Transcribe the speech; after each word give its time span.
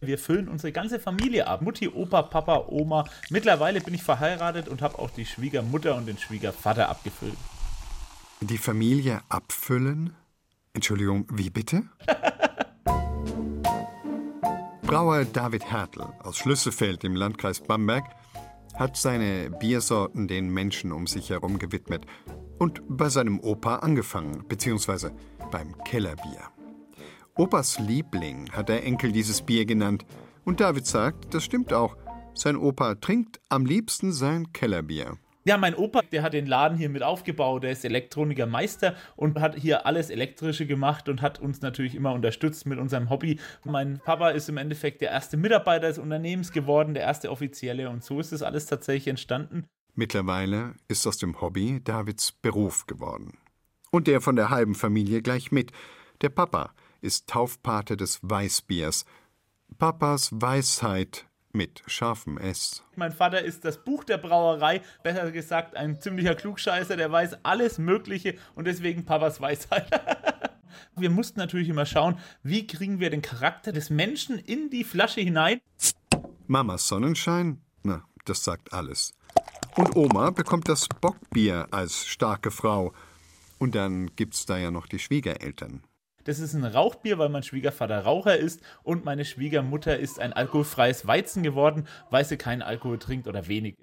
Wir 0.00 0.18
füllen 0.18 0.48
unsere 0.48 0.72
ganze 0.72 1.00
Familie 1.00 1.46
ab. 1.46 1.62
Mutti, 1.62 1.88
Opa, 1.88 2.22
Papa, 2.22 2.66
Oma. 2.68 3.04
Mittlerweile 3.30 3.80
bin 3.80 3.94
ich 3.94 4.02
verheiratet 4.02 4.68
und 4.68 4.82
habe 4.82 4.98
auch 4.98 5.10
die 5.10 5.24
Schwiegermutter 5.24 5.96
und 5.96 6.06
den 6.06 6.18
Schwiegervater 6.18 6.88
abgefüllt. 6.88 7.36
Die 8.40 8.58
Familie 8.58 9.22
abfüllen? 9.28 10.14
Entschuldigung, 10.74 11.26
wie 11.32 11.48
bitte? 11.48 11.84
Brauer 14.82 15.24
David 15.24 15.64
Hertel 15.70 16.04
aus 16.20 16.36
Schlüsselfeld 16.36 17.02
im 17.02 17.16
Landkreis 17.16 17.60
Bamberg 17.60 18.04
hat 18.74 18.96
seine 18.96 19.50
Biersorten 19.50 20.28
den 20.28 20.50
Menschen 20.50 20.92
um 20.92 21.06
sich 21.06 21.30
herum 21.30 21.58
gewidmet 21.58 22.06
und 22.58 22.82
bei 22.86 23.08
seinem 23.08 23.40
Opa 23.40 23.76
angefangen, 23.76 24.44
beziehungsweise 24.46 25.12
beim 25.50 25.76
Kellerbier. 25.84 26.55
Opas 27.38 27.78
Liebling 27.78 28.50
hat 28.52 28.70
der 28.70 28.82
Enkel 28.82 29.12
dieses 29.12 29.42
Bier 29.42 29.66
genannt 29.66 30.06
und 30.46 30.60
David 30.60 30.86
sagt, 30.86 31.34
das 31.34 31.44
stimmt 31.44 31.70
auch, 31.70 31.94
sein 32.32 32.56
Opa 32.56 32.94
trinkt 32.94 33.40
am 33.50 33.66
liebsten 33.66 34.10
sein 34.10 34.54
Kellerbier. 34.54 35.18
Ja, 35.44 35.58
mein 35.58 35.74
Opa, 35.74 36.00
der 36.00 36.22
hat 36.22 36.32
den 36.32 36.46
Laden 36.46 36.78
hier 36.78 36.88
mit 36.88 37.02
aufgebaut, 37.02 37.62
der 37.62 37.72
ist 37.72 37.84
Elektronikermeister 37.84 38.94
und 39.16 39.38
hat 39.38 39.54
hier 39.54 39.84
alles 39.84 40.08
Elektrische 40.08 40.66
gemacht 40.66 41.10
und 41.10 41.20
hat 41.20 41.38
uns 41.38 41.60
natürlich 41.60 41.94
immer 41.94 42.14
unterstützt 42.14 42.64
mit 42.64 42.78
unserem 42.78 43.10
Hobby. 43.10 43.38
Mein 43.64 44.00
Papa 44.02 44.30
ist 44.30 44.48
im 44.48 44.56
Endeffekt 44.56 45.02
der 45.02 45.10
erste 45.10 45.36
Mitarbeiter 45.36 45.88
des 45.88 45.98
Unternehmens 45.98 46.52
geworden, 46.52 46.94
der 46.94 47.02
erste 47.02 47.30
Offizielle 47.30 47.90
und 47.90 48.02
so 48.02 48.18
ist 48.18 48.32
das 48.32 48.42
alles 48.42 48.64
tatsächlich 48.64 49.08
entstanden. 49.08 49.66
Mittlerweile 49.94 50.72
ist 50.88 51.06
aus 51.06 51.18
dem 51.18 51.38
Hobby 51.42 51.82
Davids 51.84 52.32
Beruf 52.32 52.86
geworden. 52.86 53.36
Und 53.90 54.06
der 54.06 54.22
von 54.22 54.36
der 54.36 54.48
halben 54.48 54.74
Familie 54.74 55.20
gleich 55.20 55.52
mit. 55.52 55.70
Der 56.22 56.30
Papa 56.30 56.72
ist 57.06 57.28
Taufpate 57.28 57.96
des 57.96 58.18
Weißbiers. 58.22 59.06
Papas 59.78 60.30
Weisheit 60.32 61.26
mit 61.52 61.82
scharfem 61.86 62.36
S. 62.36 62.82
Mein 62.96 63.12
Vater 63.12 63.42
ist 63.42 63.64
das 63.64 63.82
Buch 63.82 64.04
der 64.04 64.18
Brauerei, 64.18 64.82
besser 65.02 65.30
gesagt 65.30 65.76
ein 65.76 66.00
ziemlicher 66.00 66.34
Klugscheißer, 66.34 66.96
der 66.96 67.10
weiß 67.10 67.44
alles 67.44 67.78
Mögliche 67.78 68.34
und 68.56 68.66
deswegen 68.66 69.04
Papas 69.04 69.40
Weisheit. 69.40 69.88
wir 70.96 71.10
mussten 71.10 71.38
natürlich 71.38 71.68
immer 71.68 71.86
schauen, 71.86 72.18
wie 72.42 72.66
kriegen 72.66 73.00
wir 73.00 73.10
den 73.10 73.22
Charakter 73.22 73.72
des 73.72 73.88
Menschen 73.88 74.38
in 74.38 74.68
die 74.68 74.84
Flasche 74.84 75.20
hinein. 75.20 75.60
Mamas 76.48 76.88
Sonnenschein? 76.88 77.62
Na, 77.84 78.04
das 78.24 78.42
sagt 78.42 78.72
alles. 78.72 79.14
Und 79.76 79.94
Oma 79.94 80.30
bekommt 80.30 80.68
das 80.68 80.88
Bockbier 81.00 81.68
als 81.70 82.06
starke 82.06 82.50
Frau. 82.50 82.92
Und 83.58 83.74
dann 83.74 84.14
gibt's 84.16 84.44
da 84.44 84.58
ja 84.58 84.70
noch 84.70 84.86
die 84.86 84.98
Schwiegereltern. 84.98 85.82
Das 86.26 86.40
ist 86.40 86.54
ein 86.54 86.64
Rauchbier, 86.64 87.18
weil 87.18 87.28
mein 87.28 87.44
Schwiegervater 87.44 88.00
Raucher 88.00 88.36
ist 88.36 88.60
und 88.82 89.04
meine 89.04 89.24
Schwiegermutter 89.24 89.96
ist 89.96 90.18
ein 90.18 90.32
alkoholfreies 90.32 91.06
Weizen 91.06 91.44
geworden, 91.44 91.86
weil 92.10 92.24
sie 92.24 92.36
keinen 92.36 92.62
Alkohol 92.62 92.98
trinkt 92.98 93.28
oder 93.28 93.46
wenig. 93.46 93.76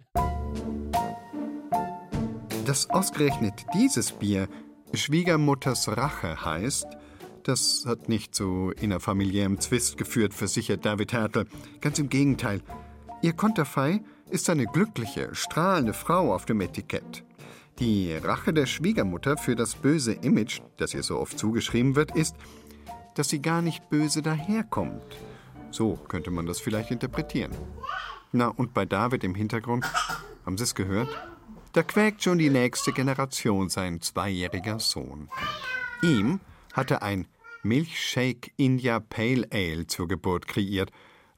Dass 2.66 2.89
ausgerechnet 2.89 3.53
dieses 3.73 4.11
Bier 4.11 4.49
Schwiegermutters 4.94 5.88
Rache 5.88 6.44
heißt, 6.44 6.86
das 7.44 7.86
hat 7.88 8.09
nicht 8.09 8.36
zu 8.36 8.71
innerfamiliärem 8.71 9.61
Zwist 9.61 9.97
geführt, 9.97 10.33
versichert 10.33 10.86
David 10.86 11.14
Hertel. 11.14 11.45
Ganz 11.80 11.97
im 11.97 12.09
Gegenteil. 12.09 12.61
Ihr 13.21 13.33
Konterfei 13.33 14.02
ist 14.30 14.49
eine 14.49 14.66
glückliche, 14.66 15.33
strahlende 15.33 15.94
Frau 15.94 16.33
auf 16.33 16.44
dem 16.44 16.59
Etikett. 16.59 17.23
Die 17.79 18.16
Rache 18.16 18.53
der 18.53 18.66
Schwiegermutter 18.66 19.38
für 19.38 19.55
das 19.55 19.75
böse 19.75 20.13
Image, 20.13 20.61
das 20.77 20.93
ihr 20.93 21.03
so 21.03 21.19
oft 21.19 21.38
zugeschrieben 21.39 21.95
wird, 21.95 22.15
ist, 22.15 22.35
dass 23.15 23.30
sie 23.30 23.41
gar 23.41 23.61
nicht 23.61 23.89
böse 23.89 24.21
daherkommt. 24.21 25.17
So 25.71 25.95
könnte 26.07 26.30
man 26.30 26.45
das 26.45 26.59
vielleicht 26.59 26.91
interpretieren. 26.91 27.52
Na, 28.31 28.47
und 28.47 28.73
bei 28.73 28.85
David 28.85 29.23
im 29.23 29.35
Hintergrund, 29.35 29.85
haben 30.45 30.57
Sie 30.57 30.63
es 30.63 30.75
gehört? 30.75 31.09
Da 31.73 31.81
quäkt 31.81 32.23
schon 32.23 32.38
die 32.38 32.52
nächste 32.52 32.92
Generation 32.92 33.70
sein 33.70 34.02
zweijähriger 34.02 34.80
Sohn. 34.80 35.30
Ihm 36.03 36.39
hatte 36.73 37.02
ein 37.02 37.27
Milchshake 37.64 38.52
India 38.58 38.99
Pale 38.99 39.48
Ale 39.52 39.87
zur 39.87 40.08
Geburt 40.08 40.48
kreiert. 40.48 40.92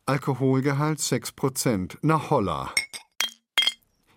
Alkoholgehalt 0.06 1.00
6%. 1.00 1.98
Na 2.02 2.30
holla! 2.30 2.74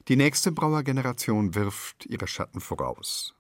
Die 0.08 0.16
nächste 0.16 0.52
Brauergeneration 0.52 1.54
wirft 1.54 2.06
ihre 2.06 2.26
Schatten 2.26 2.60
voraus. 2.60 3.34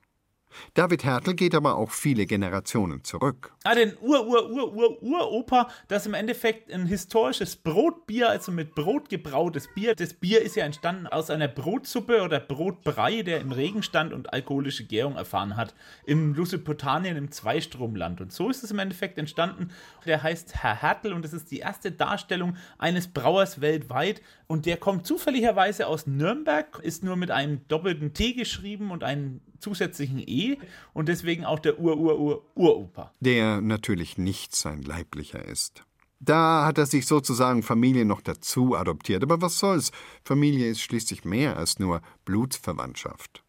David 0.74 1.04
Hertel 1.04 1.34
geht 1.34 1.54
aber 1.54 1.76
auch 1.76 1.90
viele 1.90 2.26
Generationen 2.26 3.04
zurück. 3.04 3.52
Ah, 3.64 3.74
den 3.74 3.96
Ur-Ur-Ur-Ur-Uropa, 4.00 5.68
das 5.88 6.02
ist 6.02 6.06
im 6.06 6.14
Endeffekt 6.14 6.72
ein 6.72 6.86
historisches 6.86 7.56
Brotbier, 7.56 8.30
also 8.30 8.52
mit 8.52 8.74
Brot 8.74 9.08
gebrautes 9.08 9.68
Bier. 9.74 9.94
Das 9.94 10.14
Bier 10.14 10.42
ist 10.42 10.56
ja 10.56 10.64
entstanden 10.64 11.06
aus 11.06 11.30
einer 11.30 11.48
Brotsuppe 11.48 12.22
oder 12.22 12.40
Brotbrei, 12.40 13.22
der 13.22 13.40
im 13.40 13.52
Regen 13.52 13.82
stand 13.82 14.12
und 14.12 14.32
alkoholische 14.32 14.84
Gärung 14.84 15.16
erfahren 15.16 15.56
hat. 15.56 15.74
Im 16.06 16.34
Lusipotanien, 16.34 17.16
im 17.16 17.30
Zweistromland. 17.30 18.20
Und 18.20 18.32
so 18.32 18.48
ist 18.48 18.64
es 18.64 18.70
im 18.70 18.78
Endeffekt 18.78 19.18
entstanden. 19.18 19.70
Der 20.06 20.22
heißt 20.22 20.54
Herr 20.62 20.80
Hertel 20.80 21.12
und 21.12 21.24
das 21.24 21.32
ist 21.32 21.50
die 21.50 21.58
erste 21.58 21.92
Darstellung 21.92 22.56
eines 22.78 23.08
Brauers 23.08 23.60
weltweit. 23.60 24.22
Und 24.46 24.64
der 24.64 24.78
kommt 24.78 25.06
zufälligerweise 25.06 25.86
aus 25.86 26.06
Nürnberg, 26.06 26.78
ist 26.82 27.04
nur 27.04 27.16
mit 27.16 27.30
einem 27.30 27.66
doppelten 27.68 28.14
T 28.14 28.32
geschrieben 28.32 28.90
und 28.90 29.04
einem 29.04 29.40
zusätzlichen 29.60 30.22
E 30.26 30.47
und 30.94 31.08
deswegen 31.08 31.44
auch 31.44 31.58
der 31.58 31.78
Ur-Ur-Ur-Uropa. 31.78 33.12
Der 33.20 33.60
natürlich 33.60 34.16
nicht 34.16 34.54
sein 34.54 34.82
leiblicher 34.82 35.44
ist. 35.44 35.84
Da 36.20 36.64
hat 36.64 36.78
er 36.78 36.86
sich 36.86 37.06
sozusagen 37.06 37.62
Familie 37.62 38.04
noch 38.04 38.20
dazu 38.20 38.74
adoptiert. 38.74 39.22
Aber 39.22 39.40
was 39.40 39.58
soll's? 39.58 39.92
Familie 40.24 40.68
ist 40.68 40.80
schließlich 40.80 41.24
mehr 41.24 41.56
als 41.56 41.78
nur 41.78 42.00
Blutsverwandtschaft. 42.24 43.44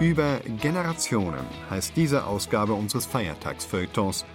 Über 0.00 0.40
Generationen 0.60 1.46
heißt 1.70 1.96
diese 1.96 2.26
Ausgabe 2.26 2.72
unseres 2.74 3.06
Feiertagsfeuilletons. 3.06 4.26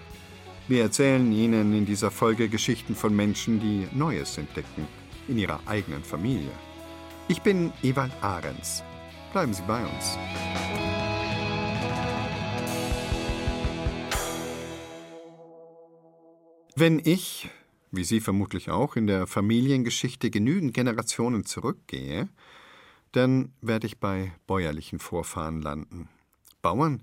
Wir 0.70 0.84
erzählen 0.84 1.32
Ihnen 1.32 1.74
in 1.74 1.88
dieser 1.88 2.12
Folge 2.12 2.48
Geschichten 2.48 2.94
von 2.94 3.16
Menschen, 3.16 3.60
die 3.60 3.88
Neues 3.92 4.38
entdecken 4.38 4.88
in 5.28 5.40
ihrer 5.40 5.60
eigenen 5.66 6.04
Familie. 6.04 6.52
Ich 7.28 7.42
bin 7.42 7.74
Ewald 7.82 8.12
Ahrens. 8.22 8.84
Bleiben 9.32 9.52
Sie 9.52 9.64
bei 9.64 9.84
uns. 9.84 10.16
Wenn 16.76 17.02
ich, 17.04 17.50
wie 17.90 18.04
Sie 18.04 18.20
vermutlich 18.20 18.70
auch, 18.70 18.96
in 18.96 19.08
der 19.08 19.26
Familiengeschichte 19.26 20.30
genügend 20.30 20.76
Generationen 20.76 21.46
zurückgehe, 21.46 22.30
dann 23.12 23.54
werde 23.62 23.88
ich 23.88 24.00
bei 24.00 24.34
bäuerlichen 24.46 25.00
Vorfahren 25.00 25.64
landen. 25.64 26.10
Bauern 26.62 27.02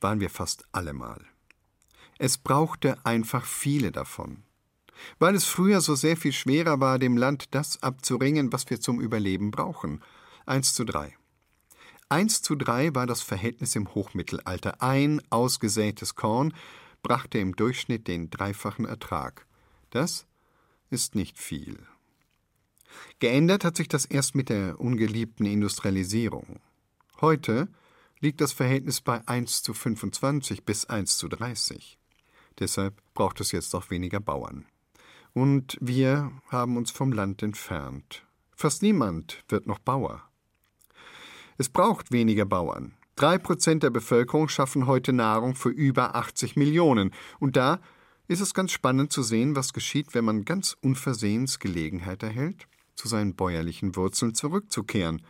waren 0.00 0.20
wir 0.20 0.30
fast 0.30 0.64
allemal. 0.72 1.26
Es 2.18 2.38
brauchte 2.38 3.04
einfach 3.04 3.44
viele 3.44 3.92
davon. 3.92 4.42
Weil 5.18 5.34
es 5.34 5.44
früher 5.44 5.80
so 5.80 5.94
sehr 5.94 6.16
viel 6.16 6.32
schwerer 6.32 6.80
war, 6.80 6.98
dem 6.98 7.16
Land 7.16 7.54
das 7.54 7.82
abzuringen, 7.82 8.52
was 8.52 8.68
wir 8.70 8.80
zum 8.80 9.00
Überleben 9.00 9.50
brauchen. 9.50 10.02
Eins 10.46 10.72
zu 10.74 10.84
drei. 10.84 11.14
Eins 12.08 12.40
zu 12.40 12.54
drei 12.54 12.94
war 12.94 13.06
das 13.06 13.20
Verhältnis 13.20 13.76
im 13.76 13.94
Hochmittelalter. 13.94 14.82
Ein 14.82 15.20
ausgesätes 15.28 16.14
Korn 16.14 16.54
brachte 17.02 17.38
im 17.38 17.54
Durchschnitt 17.54 18.08
den 18.08 18.30
dreifachen 18.30 18.86
Ertrag. 18.86 19.46
Das 19.90 20.26
ist 20.88 21.14
nicht 21.14 21.38
viel. 21.38 21.78
Geändert 23.18 23.64
hat 23.64 23.76
sich 23.76 23.88
das 23.88 24.04
erst 24.04 24.34
mit 24.34 24.48
der 24.48 24.80
ungeliebten 24.80 25.46
Industrialisierung. 25.46 26.60
Heute 27.20 27.68
liegt 28.20 28.40
das 28.40 28.52
Verhältnis 28.52 29.00
bei 29.00 29.26
1 29.26 29.62
zu 29.62 29.74
25 29.74 30.64
bis 30.64 30.86
1 30.86 31.18
zu 31.18 31.28
30. 31.28 31.98
Deshalb 32.58 33.00
braucht 33.14 33.40
es 33.40 33.52
jetzt 33.52 33.74
auch 33.74 33.90
weniger 33.90 34.20
Bauern. 34.20 34.66
Und 35.32 35.76
wir 35.80 36.32
haben 36.48 36.76
uns 36.76 36.90
vom 36.90 37.12
Land 37.12 37.42
entfernt. 37.42 38.24
Fast 38.54 38.82
niemand 38.82 39.44
wird 39.48 39.66
noch 39.66 39.78
Bauer. 39.78 40.22
Es 41.58 41.68
braucht 41.68 42.12
weniger 42.12 42.46
Bauern. 42.46 42.94
Drei 43.16 43.38
Prozent 43.38 43.82
der 43.82 43.90
Bevölkerung 43.90 44.48
schaffen 44.48 44.86
heute 44.86 45.12
Nahrung 45.12 45.54
für 45.54 45.70
über 45.70 46.16
80 46.16 46.56
Millionen. 46.56 47.12
Und 47.38 47.56
da 47.56 47.80
ist 48.28 48.40
es 48.40 48.54
ganz 48.54 48.72
spannend 48.72 49.12
zu 49.12 49.22
sehen, 49.22 49.56
was 49.56 49.72
geschieht, 49.72 50.14
wenn 50.14 50.24
man 50.24 50.44
ganz 50.44 50.76
unversehens 50.82 51.58
Gelegenheit 51.58 52.22
erhält, 52.22 52.66
zu 52.94 53.08
seinen 53.08 53.34
bäuerlichen 53.34 53.96
Wurzeln 53.96 54.34
zurückzukehren. 54.34 55.22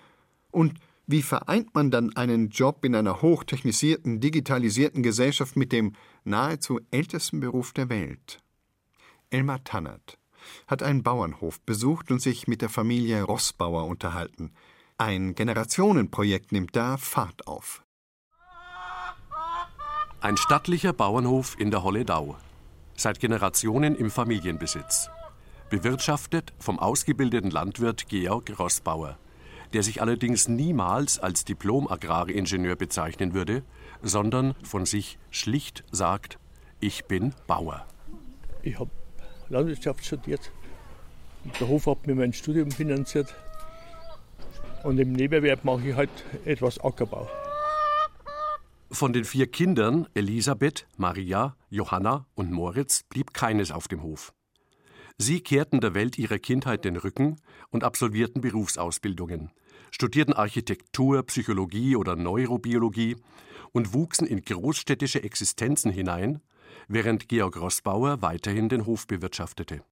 Und 0.50 0.75
wie 1.06 1.23
vereint 1.23 1.75
man 1.75 1.91
dann 1.91 2.17
einen 2.17 2.49
Job 2.49 2.85
in 2.85 2.94
einer 2.94 3.23
hochtechnisierten, 3.23 4.20
digitalisierten 4.20 5.03
Gesellschaft 5.03 5.56
mit 5.56 5.73
dem 5.73 5.94
nahezu 6.25 6.81
ältesten 6.91 7.41
Beruf 7.41 7.73
der 7.73 7.88
Welt? 7.88 8.41
Elmar 9.31 9.62
Tannert 9.64 10.19
hat 10.67 10.82
einen 10.82 11.03
Bauernhof 11.03 11.61
besucht 11.61 12.11
und 12.11 12.20
sich 12.20 12.47
mit 12.47 12.62
der 12.62 12.69
Familie 12.69 13.23
Rossbauer 13.23 13.87
unterhalten. 13.87 14.53
Ein 14.99 15.35
Generationenprojekt 15.35 16.53
nimmt 16.53 16.75
da 16.76 16.97
Fahrt 16.97 17.47
auf. 17.47 17.82
Ein 20.20 20.37
stattlicher 20.37 20.93
Bauernhof 20.93 21.56
in 21.58 21.70
der 21.70 21.82
Holledau. 21.82 22.37
Seit 22.97 23.20
Generationen 23.20 23.94
im 23.94 24.11
Familienbesitz. 24.11 25.11
Bewirtschaftet 25.69 26.55
vom 26.58 26.79
ausgebildeten 26.79 27.50
Landwirt 27.50 28.08
Georg 28.08 28.58
Rossbauer, 28.58 29.19
der 29.73 29.83
sich 29.83 30.01
allerdings 30.01 30.49
niemals 30.49 31.19
als 31.19 31.45
Diplom-Agraringenieur 31.45 32.77
bezeichnen 32.77 33.35
würde, 33.35 33.63
sondern 34.03 34.55
von 34.63 34.87
sich 34.87 35.19
schlicht 35.31 35.85
sagt, 35.91 36.39
ich 36.81 37.07
bin 37.07 37.35
Bauer. 37.47 37.87
Ich 38.63 38.79
habe 38.79 38.91
Landwirtschaft 39.49 40.05
studiert. 40.05 40.51
Der 41.61 41.69
Hof 41.69 41.87
hat 41.87 42.07
mir 42.07 42.15
mein 42.15 42.33
Studium 42.33 42.71
finanziert. 42.71 43.35
Und 44.83 44.99
im 44.99 45.13
Nebenerwerb 45.13 45.65
mache 45.65 45.89
ich 45.89 45.97
halt 45.97 46.11
etwas 46.45 46.79
Ackerbau. 46.79 47.29
Von 48.91 49.13
den 49.13 49.25
vier 49.25 49.51
Kindern, 49.51 50.07
Elisabeth, 50.15 50.87
Maria, 50.97 51.57
Johanna 51.71 52.27
und 52.35 52.53
Moritz, 52.53 53.03
blieb 53.09 53.35
keines 53.35 53.71
auf 53.73 53.89
dem 53.89 54.03
Hof. 54.03 54.33
Sie 55.19 55.41
kehrten 55.41 55.81
der 55.81 55.95
Welt 55.95 56.19
ihrer 56.19 56.39
Kindheit 56.39 56.85
den 56.85 56.97
Rücken 56.97 57.37
und 57.71 57.85
absolvierten 57.85 58.43
Berufsausbildungen, 58.43 59.51
studierten 59.91 60.35
Architektur, 60.35 61.23
Psychologie 61.23 61.97
oder 61.97 62.17
Neurobiologie 62.17 63.17
und 63.73 63.95
wuchsen 63.95 64.27
in 64.27 64.43
großstädtische 64.43 65.23
Existenzen 65.23 65.91
hinein, 65.91 66.43
während 66.87 67.29
Georg 67.29 67.57
Rossbauer 67.57 68.21
weiterhin 68.21 68.69
den 68.69 68.85
Hof 68.85 69.07
bewirtschaftete. 69.07 69.83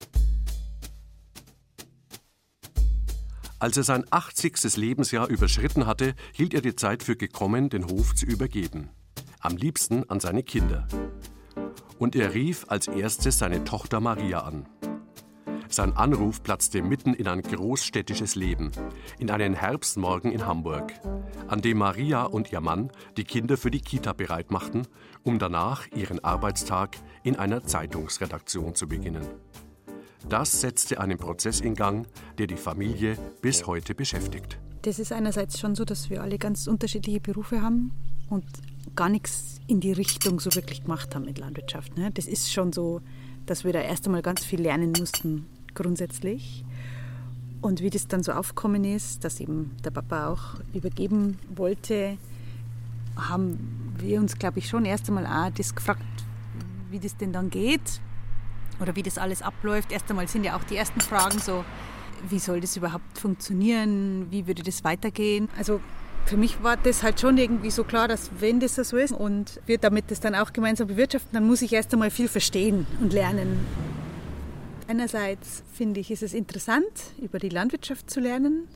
Als 3.59 3.79
er 3.79 3.85
sein 3.85 4.05
80. 4.11 4.77
Lebensjahr 4.77 5.29
überschritten 5.29 5.87
hatte, 5.87 6.15
hielt 6.35 6.53
er 6.53 6.61
die 6.61 6.77
Zeit 6.77 7.03
für 7.03 7.17
gekommen, 7.17 7.71
den 7.71 7.87
Hof 7.87 8.15
zu 8.15 8.27
übergeben. 8.27 8.91
Am 9.41 9.57
liebsten 9.57 10.09
an 10.11 10.21
seine 10.21 10.43
Kinder. 10.43 10.87
Und 11.99 12.15
er 12.15 12.35
rief 12.35 12.67
als 12.69 12.89
erstes 12.89 13.39
seine 13.39 13.65
Tochter 13.65 14.01
Maria 14.01 14.41
an. 14.41 14.67
Sein 15.69 15.97
Anruf 15.97 16.43
platzte 16.43 16.83
mitten 16.83 17.15
in 17.15 17.27
ein 17.27 17.43
großstädtisches 17.43 18.35
Leben, 18.35 18.71
in 19.19 19.31
einen 19.31 19.55
Herbstmorgen 19.55 20.31
in 20.31 20.47
Hamburg, 20.47 20.93
an 21.49 21.63
dem 21.63 21.79
Maria 21.79 22.25
und 22.25 22.53
ihr 22.53 22.61
Mann 22.61 22.91
die 23.17 23.25
Kinder 23.25 23.57
für 23.57 23.71
die 23.71 23.81
Kita 23.81 24.13
bereit 24.13 24.51
machten, 24.51 24.87
um 25.23 25.39
danach 25.39 25.87
ihren 25.95 26.23
Arbeitstag 26.23 26.97
in 27.23 27.37
einer 27.37 27.65
Zeitungsredaktion 27.65 28.75
zu 28.75 28.89
beginnen. 28.89 29.27
Das 30.29 30.61
setzte 30.61 31.01
einen 31.01 31.19
Prozess 31.19 31.61
in 31.61 31.75
Gang, 31.75 32.07
der 32.39 32.47
die 32.47 32.57
Familie 32.57 33.19
bis 33.43 33.67
heute 33.67 33.95
beschäftigt. 33.95 34.59
Das 34.83 34.99
ist 34.99 35.13
einerseits 35.13 35.59
schon 35.59 35.75
so, 35.75 35.85
dass 35.85 36.11
wir 36.11 36.23
alle 36.23 36.39
ganz 36.39 36.67
unterschiedliche 36.67 37.21
Berufe 37.21 37.63
haben 37.63 37.93
und 38.31 38.45
gar 38.95 39.09
nichts 39.09 39.61
in 39.67 39.81
die 39.81 39.93
Richtung 39.93 40.41
so 40.41 40.55
wirklich 40.55 40.83
gemacht 40.83 41.15
haben 41.15 41.25
mit 41.25 41.39
Landwirtschaft. 41.39 41.97
Ne? 41.97 42.11
Das 42.13 42.27
ist 42.27 42.53
schon 42.53 42.73
so, 42.73 43.01
dass 43.47 43.65
wir 43.65 43.73
da 43.73 43.81
erst 43.81 44.07
einmal 44.07 44.23
ganz 44.23 44.45
viel 44.45 44.61
lernen 44.61 44.93
mussten, 44.99 45.47
grundsätzlich. 45.75 46.65
Und 47.61 47.81
wie 47.81 47.91
das 47.91 48.07
dann 48.07 48.23
so 48.23 48.33
aufgekommen 48.33 48.85
ist, 48.85 49.25
dass 49.25 49.41
eben 49.41 49.71
der 49.85 49.91
Papa 49.91 50.29
auch 50.29 50.61
übergeben 50.75 51.39
wollte, 51.55 52.19
haben 53.17 53.95
wir 53.99 54.21
uns, 54.21 54.39
glaube 54.39 54.59
ich, 54.59 54.69
schon 54.69 54.85
erst 54.85 55.09
einmal 55.09 55.27
auch 55.27 55.51
das 55.57 55.75
gefragt, 55.75 56.03
wie 56.91 56.99
das 56.99 57.17
denn 57.17 57.33
dann 57.33 57.49
geht, 57.51 58.01
oder 58.81 58.97
wie 58.97 59.03
das 59.03 59.19
alles 59.19 59.43
abläuft. 59.43 59.93
Erst 59.93 60.11
einmal 60.11 60.29
sind 60.29 60.45
ja 60.45 60.57
auch 60.57 60.65
die 60.65 60.77
ersten 60.77 61.01
Fragen 61.01 61.39
so, 61.39 61.65
wie 62.29 62.39
soll 62.39 62.61
das 62.61 62.77
überhaupt 62.77 63.19
funktionieren, 63.19 64.27
wie 64.31 64.47
würde 64.47 64.63
das 64.63 64.85
weitergehen. 64.85 65.49
Also 65.57 65.81
für 66.27 66.37
mich 66.37 66.63
war 66.63 66.77
das 66.77 67.03
halt 67.03 67.21
schon 67.21 67.37
irgendwie 67.39 67.71
so 67.71 67.85
klar, 67.85 68.09
dass 68.09 68.31
wenn 68.41 68.61
das 68.61 68.77
so 68.77 68.97
ist 68.97 69.13
und 69.13 69.61
wir 69.67 69.79
damit 69.79 70.11
das 70.11 70.21
dann 70.21 70.35
auch 70.35 70.53
gemeinsam 70.53 70.89
bewirtschaften, 70.89 71.33
dann 71.33 71.47
muss 71.47 71.63
ich 71.63 71.73
erst 71.73 71.93
einmal 71.93 72.11
viel 72.11 72.29
verstehen 72.29 72.87
und 73.01 73.13
lernen. 73.13 73.61
Einerseits 74.87 75.63
finde 75.73 76.01
ich, 76.01 76.11
ist 76.11 76.23
es 76.23 76.35
interessant, 76.35 76.85
über 77.21 77.39
die 77.39 77.49
Landwirtschaft 77.49 78.11
zu 78.11 78.21
lernen, 78.21 78.69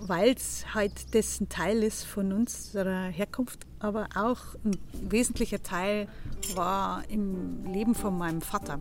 weil 0.00 0.30
es 0.30 0.64
halt 0.74 1.14
das 1.14 1.40
ein 1.40 1.48
Teil 1.48 1.82
ist 1.82 2.04
von 2.04 2.32
unserer 2.32 3.08
Herkunft, 3.08 3.66
aber 3.78 4.08
auch 4.14 4.40
ein 4.64 4.76
wesentlicher 4.92 5.62
Teil 5.62 6.08
war 6.54 7.04
im 7.10 7.64
Leben 7.66 7.94
von 7.94 8.16
meinem 8.16 8.40
Vater. 8.40 8.80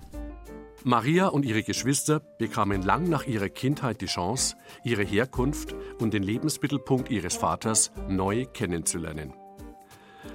Maria 0.85 1.27
und 1.27 1.45
ihre 1.45 1.63
Geschwister 1.63 2.19
bekamen 2.19 2.81
lang 2.81 3.07
nach 3.09 3.25
ihrer 3.25 3.49
Kindheit 3.49 4.01
die 4.01 4.07
Chance, 4.07 4.55
ihre 4.83 5.03
Herkunft 5.03 5.75
und 5.99 6.13
den 6.13 6.23
Lebensmittelpunkt 6.23 7.09
ihres 7.09 7.35
Vaters 7.35 7.91
neu 8.09 8.45
kennenzulernen. 8.45 9.33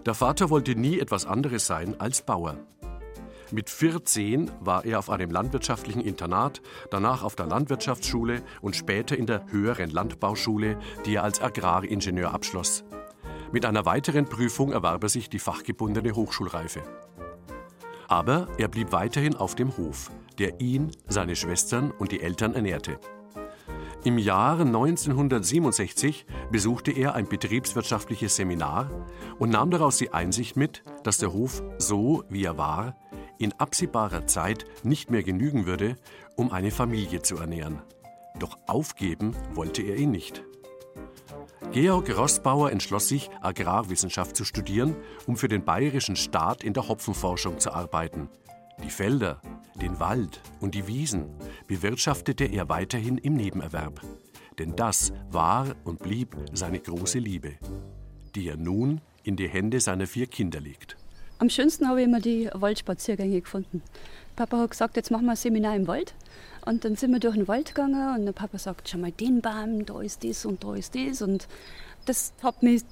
Der 0.06 0.14
Vater 0.14 0.48
wollte 0.48 0.74
nie 0.74 0.98
etwas 1.00 1.26
anderes 1.26 1.66
sein 1.66 2.00
als 2.00 2.22
Bauer. 2.22 2.56
Mit 3.50 3.70
14 3.70 4.50
war 4.60 4.84
er 4.84 4.98
auf 4.98 5.08
einem 5.08 5.30
landwirtschaftlichen 5.30 6.02
Internat, 6.02 6.60
danach 6.90 7.22
auf 7.22 7.34
der 7.34 7.46
Landwirtschaftsschule 7.46 8.42
und 8.60 8.76
später 8.76 9.16
in 9.16 9.24
der 9.24 9.46
höheren 9.50 9.88
Landbauschule, 9.88 10.78
die 11.06 11.14
er 11.14 11.24
als 11.24 11.40
Agraringenieur 11.40 12.34
abschloss. 12.34 12.84
Mit 13.50 13.64
einer 13.64 13.86
weiteren 13.86 14.26
Prüfung 14.26 14.72
erwarb 14.72 15.02
er 15.02 15.08
sich 15.08 15.30
die 15.30 15.38
fachgebundene 15.38 16.14
Hochschulreife. 16.14 16.82
Aber 18.06 18.48
er 18.58 18.68
blieb 18.68 18.92
weiterhin 18.92 19.34
auf 19.34 19.54
dem 19.54 19.76
Hof, 19.78 20.10
der 20.38 20.60
ihn, 20.60 20.90
seine 21.08 21.34
Schwestern 21.34 21.90
und 21.90 22.12
die 22.12 22.20
Eltern 22.20 22.54
ernährte. 22.54 23.00
Im 24.04 24.18
Jahre 24.18 24.62
1967 24.62 26.26
besuchte 26.52 26.92
er 26.92 27.14
ein 27.14 27.28
betriebswirtschaftliches 27.28 28.36
Seminar 28.36 28.90
und 29.38 29.50
nahm 29.50 29.70
daraus 29.70 29.96
die 29.96 30.12
Einsicht 30.12 30.56
mit, 30.56 30.84
dass 31.02 31.18
der 31.18 31.32
Hof 31.32 31.62
so, 31.78 32.24
wie 32.28 32.44
er 32.44 32.56
war, 32.56 32.94
in 33.38 33.52
absehbarer 33.54 34.26
Zeit 34.26 34.64
nicht 34.82 35.10
mehr 35.10 35.22
genügen 35.22 35.66
würde, 35.66 35.96
um 36.36 36.52
eine 36.52 36.70
Familie 36.70 37.22
zu 37.22 37.36
ernähren. 37.36 37.80
Doch 38.38 38.56
aufgeben 38.66 39.34
wollte 39.54 39.82
er 39.82 39.96
ihn 39.96 40.10
nicht. 40.10 40.44
Georg 41.72 42.16
Rossbauer 42.16 42.70
entschloss 42.70 43.08
sich, 43.08 43.30
Agrarwissenschaft 43.42 44.36
zu 44.36 44.44
studieren, 44.44 44.96
um 45.26 45.36
für 45.36 45.48
den 45.48 45.64
bayerischen 45.64 46.16
Staat 46.16 46.64
in 46.64 46.72
der 46.72 46.88
Hopfenforschung 46.88 47.58
zu 47.58 47.72
arbeiten. 47.72 48.28
Die 48.82 48.90
Felder, 48.90 49.42
den 49.74 49.98
Wald 50.00 50.40
und 50.60 50.74
die 50.74 50.86
Wiesen 50.86 51.34
bewirtschaftete 51.66 52.44
er 52.44 52.68
weiterhin 52.68 53.18
im 53.18 53.34
Nebenerwerb. 53.34 54.00
Denn 54.58 54.76
das 54.76 55.12
war 55.30 55.74
und 55.84 56.00
blieb 56.00 56.36
seine 56.52 56.80
große 56.80 57.18
Liebe, 57.18 57.54
die 58.34 58.48
er 58.48 58.56
nun 58.56 59.00
in 59.22 59.36
die 59.36 59.48
Hände 59.48 59.80
seiner 59.80 60.06
vier 60.06 60.26
Kinder 60.26 60.60
legt. 60.60 60.96
Am 61.40 61.50
schönsten 61.50 61.86
habe 61.86 62.00
ich 62.00 62.06
immer 62.08 62.20
die 62.20 62.50
Waldspaziergänge 62.52 63.40
gefunden. 63.40 63.80
Papa 64.34 64.58
hat 64.58 64.70
gesagt, 64.72 64.96
jetzt 64.96 65.12
machen 65.12 65.26
wir 65.26 65.32
ein 65.32 65.36
Seminar 65.36 65.76
im 65.76 65.86
Wald. 65.86 66.12
Und 66.66 66.84
dann 66.84 66.96
sind 66.96 67.12
wir 67.12 67.20
durch 67.20 67.36
den 67.36 67.46
Wald 67.46 67.74
gegangen 67.74 68.18
und 68.18 68.26
der 68.26 68.32
Papa 68.32 68.58
sagt, 68.58 68.88
schau 68.88 68.98
mal 68.98 69.12
den 69.12 69.40
Baum, 69.40 69.86
da 69.86 70.00
ist 70.00 70.24
das 70.24 70.44
und 70.44 70.64
da 70.64 70.74
ist 70.74 70.96
das. 70.96 71.22
Und 71.22 71.46
das 72.06 72.32
hat 72.42 72.64
mich 72.64 72.82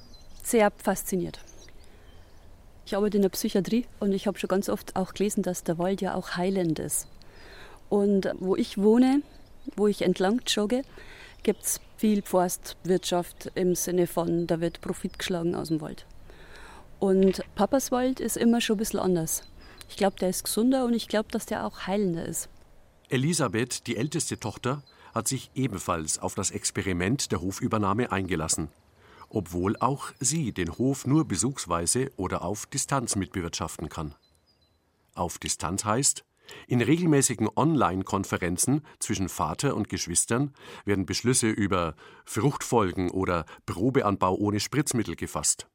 sehr 0.45 0.71
fasziniert. 0.77 1.41
Ich 2.87 2.95
arbeite 2.95 3.17
in 3.17 3.23
der 3.23 3.31
Psychiatrie 3.31 3.85
und 3.99 4.13
ich 4.13 4.29
habe 4.29 4.39
schon 4.39 4.47
ganz 4.47 4.69
oft 4.69 4.95
auch 4.95 5.13
gelesen, 5.13 5.43
dass 5.43 5.65
der 5.65 5.79
Wald 5.79 6.01
ja 6.01 6.15
auch 6.15 6.37
heilend 6.37 6.79
ist. 6.79 7.09
Und 7.89 8.31
wo 8.39 8.55
ich 8.55 8.79
wohne, 8.79 9.23
wo 9.75 9.89
ich 9.89 10.03
entlang 10.03 10.41
jogge, 10.47 10.83
gibt 11.43 11.65
es 11.65 11.81
viel 11.97 12.23
Forstwirtschaft 12.23 13.51
im 13.57 13.75
Sinne 13.75 14.07
von, 14.07 14.47
da 14.47 14.61
wird 14.61 14.81
Profit 14.81 15.19
geschlagen 15.19 15.57
aus 15.57 15.67
dem 15.69 15.81
Wald. 15.81 16.07
Und 16.99 17.43
Papas 17.55 17.93
Wald 17.93 18.21
ist 18.21 18.37
immer 18.37 18.61
schon 18.61 18.77
ein 18.77 18.79
bisschen 18.79 19.01
anders. 19.01 19.43
Ich 19.89 19.97
glaube, 19.97 20.17
der 20.19 20.31
ist 20.31 20.45
gesunder 20.45 20.85
und 20.85 20.95
ich 20.95 21.09
glaube, 21.09 21.29
dass 21.31 21.47
der 21.47 21.67
auch 21.67 21.87
heilender 21.87 22.27
ist. 22.27 22.49
Elisabeth, 23.09 23.87
die 23.87 23.97
älteste 23.97 24.41
Tochter, 24.41 24.83
hat 25.15 25.29
sich 25.29 25.51
ebenfalls 25.55 26.19
auf 26.19 26.35
das 26.35 26.51
Experiment 26.51 27.33
der 27.33 27.41
Hofübernahme 27.41 28.13
eingelassen, 28.13 28.69
obwohl 29.29 29.77
auch 29.79 30.11
sie 30.21 30.53
den 30.53 30.77
Hof 30.77 31.07
nur 31.07 31.27
besuchsweise 31.27 32.11
oder 32.17 32.43
auf 32.43 32.67
Distanz 32.67 33.17
mitbewirtschaften 33.17 33.89
kann. 33.89 34.15
Auf 35.15 35.39
Distanz 35.39 35.85
heißt, 35.85 36.25
in 36.67 36.81
regelmäßigen 36.81 37.49
Online-Konferenzen 37.55 38.83
zwischen 38.99 39.29
Vater 39.29 39.75
und 39.75 39.89
Geschwistern 39.89 40.53
werden 40.85 41.07
Beschlüsse 41.07 41.49
über 41.49 41.95
Fruchtfolgen 42.25 43.11
oder 43.11 43.47
Probeanbau 43.67 44.35
ohne 44.35 44.61
Spritzmittel 44.61 45.17
gefasst. 45.17 45.67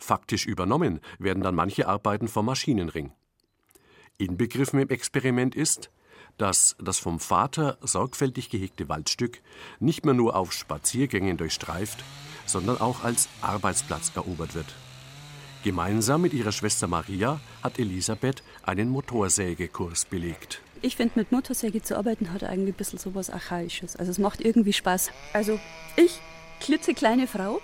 Faktisch 0.00 0.46
übernommen 0.46 1.00
werden 1.18 1.42
dann 1.42 1.54
manche 1.54 1.86
Arbeiten 1.86 2.26
vom 2.26 2.46
Maschinenring. 2.46 3.12
Inbegriffen 4.18 4.80
im 4.80 4.88
Experiment 4.88 5.54
ist, 5.54 5.90
dass 6.38 6.74
das 6.82 6.98
vom 6.98 7.20
Vater 7.20 7.76
sorgfältig 7.82 8.48
gehegte 8.48 8.88
Waldstück 8.88 9.42
nicht 9.78 10.04
mehr 10.04 10.14
nur 10.14 10.36
auf 10.36 10.52
Spaziergängen 10.52 11.36
durchstreift, 11.36 12.02
sondern 12.46 12.80
auch 12.80 13.04
als 13.04 13.28
Arbeitsplatz 13.42 14.12
erobert 14.14 14.54
wird. 14.54 14.74
Gemeinsam 15.62 16.22
mit 16.22 16.32
ihrer 16.32 16.52
Schwester 16.52 16.86
Maria 16.86 17.38
hat 17.62 17.78
Elisabeth 17.78 18.42
einen 18.62 18.88
Motorsägekurs 18.88 20.06
belegt. 20.06 20.62
Ich 20.80 20.96
finde, 20.96 21.18
mit 21.18 21.30
Motorsäge 21.30 21.82
zu 21.82 21.98
arbeiten 21.98 22.32
hat 22.32 22.42
eigentlich 22.42 22.74
ein 22.74 22.78
bisschen 22.78 22.98
so 22.98 23.14
was 23.14 23.28
Archaisches. 23.28 23.96
Also 23.96 24.10
es 24.10 24.18
macht 24.18 24.40
irgendwie 24.40 24.72
Spaß. 24.72 25.10
Also 25.34 25.60
ich, 25.96 26.18
klitzekleine 26.60 27.26
Frau, 27.26 27.60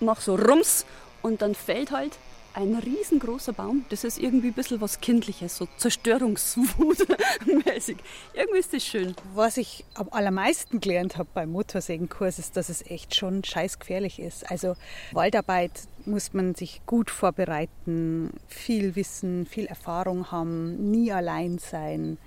mach 0.00 0.20
so 0.20 0.34
Rums 0.34 0.84
und 1.22 1.42
dann 1.42 1.54
fällt 1.54 1.90
halt 1.90 2.18
ein 2.54 2.74
riesengroßer 2.74 3.52
Baum. 3.52 3.84
Das 3.88 4.04
ist 4.04 4.18
irgendwie 4.18 4.48
ein 4.48 4.54
bisschen 4.54 4.80
was 4.80 5.00
Kindliches, 5.00 5.56
so 5.56 5.66
Zerstörungswut-mäßig. 5.78 7.96
irgendwie 8.34 8.58
ist 8.58 8.74
das 8.74 8.84
schön. 8.84 9.14
Was 9.34 9.56
ich 9.56 9.84
am 9.94 10.08
allermeisten 10.10 10.80
gelernt 10.80 11.16
habe 11.16 11.28
beim 11.32 11.50
Motorsägenkurs 11.50 12.38
ist, 12.38 12.56
dass 12.56 12.68
es 12.68 12.82
echt 12.82 13.14
schon 13.14 13.44
scheißgefährlich 13.44 14.18
ist. 14.18 14.50
Also 14.50 14.74
Waldarbeit 15.12 15.72
muss 16.04 16.34
man 16.34 16.54
sich 16.54 16.82
gut 16.86 17.10
vorbereiten, 17.10 18.30
viel 18.48 18.96
Wissen, 18.96 19.46
viel 19.46 19.66
Erfahrung 19.66 20.30
haben, 20.30 20.90
nie 20.90 21.12
allein 21.12 21.58
sein. 21.58 22.18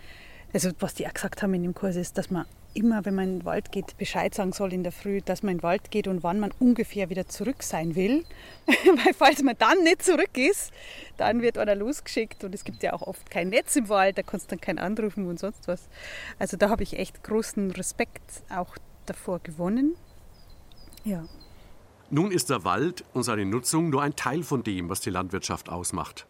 Also 0.53 0.71
was 0.79 0.93
die 0.93 1.07
auch 1.07 1.13
gesagt 1.13 1.43
haben 1.43 1.53
in 1.53 1.63
dem 1.63 1.75
Kurs 1.75 1.97
ist, 1.97 2.17
dass 2.17 2.31
man 2.31 2.45
immer, 2.75 3.05
wenn 3.05 3.15
man 3.15 3.25
in 3.25 3.39
den 3.39 3.45
Wald 3.45 3.71
geht, 3.71 3.97
Bescheid 3.97 4.35
sagen 4.35 4.51
soll 4.51 4.73
in 4.73 4.83
der 4.83 4.91
Früh, 4.91 5.21
dass 5.21 5.43
man 5.43 5.53
in 5.53 5.57
den 5.57 5.63
Wald 5.63 5.91
geht 5.91 6.07
und 6.07 6.23
wann 6.23 6.39
man 6.39 6.51
ungefähr 6.59 7.09
wieder 7.09 7.27
zurück 7.27 7.63
sein 7.63 7.95
will. 7.95 8.23
Weil 8.67 9.13
falls 9.13 9.41
man 9.41 9.55
dann 9.57 9.83
nicht 9.83 10.03
zurück 10.03 10.37
ist, 10.37 10.71
dann 11.17 11.41
wird 11.41 11.57
einer 11.57 11.75
losgeschickt 11.75 12.43
und 12.43 12.53
es 12.53 12.63
gibt 12.63 12.83
ja 12.83 12.93
auch 12.93 13.01
oft 13.01 13.31
kein 13.31 13.49
Netz 13.49 13.75
im 13.75 13.89
Wald, 13.89 14.17
da 14.17 14.23
kannst 14.23 14.51
du 14.51 14.55
dann 14.55 14.61
keinen 14.61 14.79
anrufen 14.79 15.27
und 15.27 15.39
sonst 15.39 15.67
was. 15.67 15.87
Also 16.37 16.57
da 16.57 16.69
habe 16.69 16.83
ich 16.83 16.99
echt 16.99 17.23
großen 17.23 17.71
Respekt 17.71 18.43
auch 18.49 18.75
davor 19.05 19.39
gewonnen. 19.39 19.95
Ja. 21.03 21.25
Nun 22.09 22.31
ist 22.31 22.49
der 22.49 22.63
Wald 22.63 23.03
und 23.13 23.23
seine 23.23 23.45
Nutzung 23.45 23.89
nur 23.89 24.03
ein 24.03 24.15
Teil 24.15 24.43
von 24.43 24.63
dem, 24.63 24.89
was 24.89 25.01
die 25.01 25.09
Landwirtschaft 25.09 25.69
ausmacht. 25.69 26.27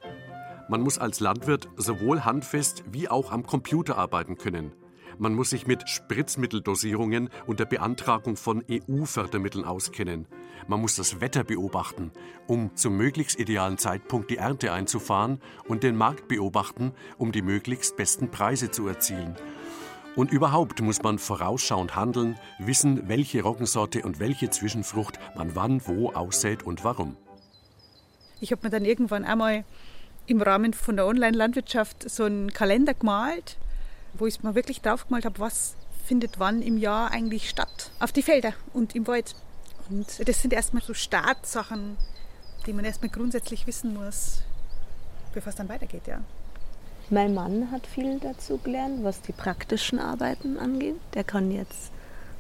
Man 0.70 0.82
muss 0.82 0.98
als 0.98 1.20
Landwirt 1.20 1.68
sowohl 1.76 2.24
handfest 2.24 2.84
wie 2.92 3.10
auch 3.10 3.32
am 3.32 3.46
Computer 3.46 3.98
arbeiten 3.98 4.38
können– 4.38 4.72
man 5.20 5.34
muss 5.34 5.50
sich 5.50 5.68
mit 5.68 5.90
Spritzmitteldosierungen 5.90 7.30
und 7.46 7.60
der 7.60 7.66
Beantragung 7.66 8.36
von 8.36 8.64
EU-Fördermitteln 8.70 9.66
auskennen. 9.66 10.28
Man 10.68 10.82
muss 10.82 10.96
das 10.96 11.22
Wetter 11.22 11.44
beobachten, 11.44 12.12
um 12.48 12.76
zum 12.76 12.98
möglichst 12.98 13.40
idealen 13.40 13.78
Zeitpunkt 13.78 14.32
die 14.32 14.38
Ernte 14.38 14.74
einzufahren 14.74 15.40
und 15.68 15.84
den 15.84 15.96
Markt 15.96 16.28
beobachten, 16.28 16.94
um 17.18 17.32
die 17.32 17.42
möglichst 17.42 17.98
besten 17.98 18.32
Preise 18.32 18.72
zu 18.72 18.88
erzielen. 18.88 19.36
Und 20.16 20.32
überhaupt 20.32 20.82
muss 20.82 21.04
man 21.04 21.20
vorausschauend 21.20 21.96
handeln, 21.96 22.40
wissen, 22.58 23.10
welche 23.10 23.44
Roggensorte 23.44 24.02
und 24.04 24.20
welche 24.20 24.50
Zwischenfrucht 24.50 25.20
man 25.36 25.56
wann 25.56 25.86
wo 25.86 26.12
aussät 26.14 26.64
und 26.64 26.84
warum. 26.84 27.18
Ich 28.40 28.52
habe 28.52 28.62
mir 28.64 28.70
dann 28.70 28.86
irgendwann 28.86 29.26
einmal 29.26 29.66
im 30.26 30.42
Rahmen 30.42 30.74
von 30.74 30.96
der 30.96 31.06
Online-Landwirtschaft 31.06 32.10
so 32.10 32.24
einen 32.24 32.54
Kalender 32.54 32.94
gemalt 32.94 33.58
wo 34.18 34.28
ich 34.28 34.44
mir 34.44 34.56
wirklich 34.56 34.82
drauf 34.82 35.08
gemalt 35.08 35.26
habe, 35.26 35.40
was 35.40 35.76
findet 36.06 36.40
wann 36.40 36.62
im 36.62 36.78
Jahr 36.78 37.12
eigentlich 37.12 37.50
statt. 37.50 37.92
Auf 38.00 38.12
die 38.12 38.22
Felder 38.22 38.54
und 38.74 38.96
im 38.96 39.08
Wald. 39.08 39.36
Und 39.90 40.28
das 40.28 40.42
sind 40.42 40.54
erstmal 40.54 40.84
so 40.84 40.94
Startsachen, 40.94 41.98
die 42.66 42.74
man 42.74 42.86
erstmal 42.86 43.10
grundsätzlich 43.10 43.68
wissen 43.68 43.94
muss, 43.94 44.42
bevor 45.34 45.50
es 45.50 45.56
dann 45.56 45.70
weitergeht, 45.70 46.08
ja. 46.08 46.22
Mein 47.12 47.36
Mann 47.36 47.70
hat 47.72 47.86
viel 47.86 48.20
dazu 48.20 48.58
gelernt, 48.58 49.04
was 49.04 49.22
die 49.22 49.32
praktischen 49.32 50.00
Arbeiten 50.00 50.58
angeht. 50.58 50.96
Der 51.14 51.24
kann 51.24 51.52
jetzt 51.52 51.92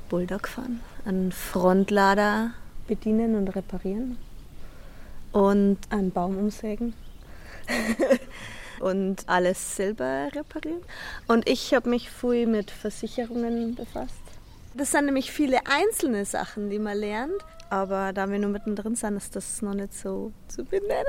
Bulldog 0.09 0.47
fahren, 0.47 0.81
einen 1.05 1.31
Frontlader 1.31 2.51
bedienen 2.87 3.35
und 3.35 3.49
reparieren 3.49 4.17
und 5.31 5.77
einen 5.89 6.11
Baum 6.11 6.37
umsägen. 6.37 6.93
und 8.85 9.27
alles 9.27 9.75
selber 9.75 10.29
reparieren. 10.31 10.81
Und 11.27 11.49
ich 11.49 11.73
habe 11.73 11.89
mich 11.89 12.11
früh 12.11 12.45
mit 12.45 12.69
Versicherungen 12.69 13.73
befasst. 13.73 14.21
Das 14.75 14.91
sind 14.91 15.05
nämlich 15.05 15.31
viele 15.31 15.61
einzelne 15.65 16.23
Sachen, 16.23 16.69
die 16.69 16.77
man 16.77 16.95
lernt. 16.95 17.41
Aber 17.71 18.13
da 18.13 18.29
wir 18.29 18.37
nur 18.37 18.51
mittendrin 18.51 18.95
sind, 18.95 19.17
ist 19.17 19.35
das 19.35 19.63
noch 19.63 19.73
nicht 19.73 19.95
so 19.95 20.31
zu 20.47 20.63
benennen. 20.63 21.03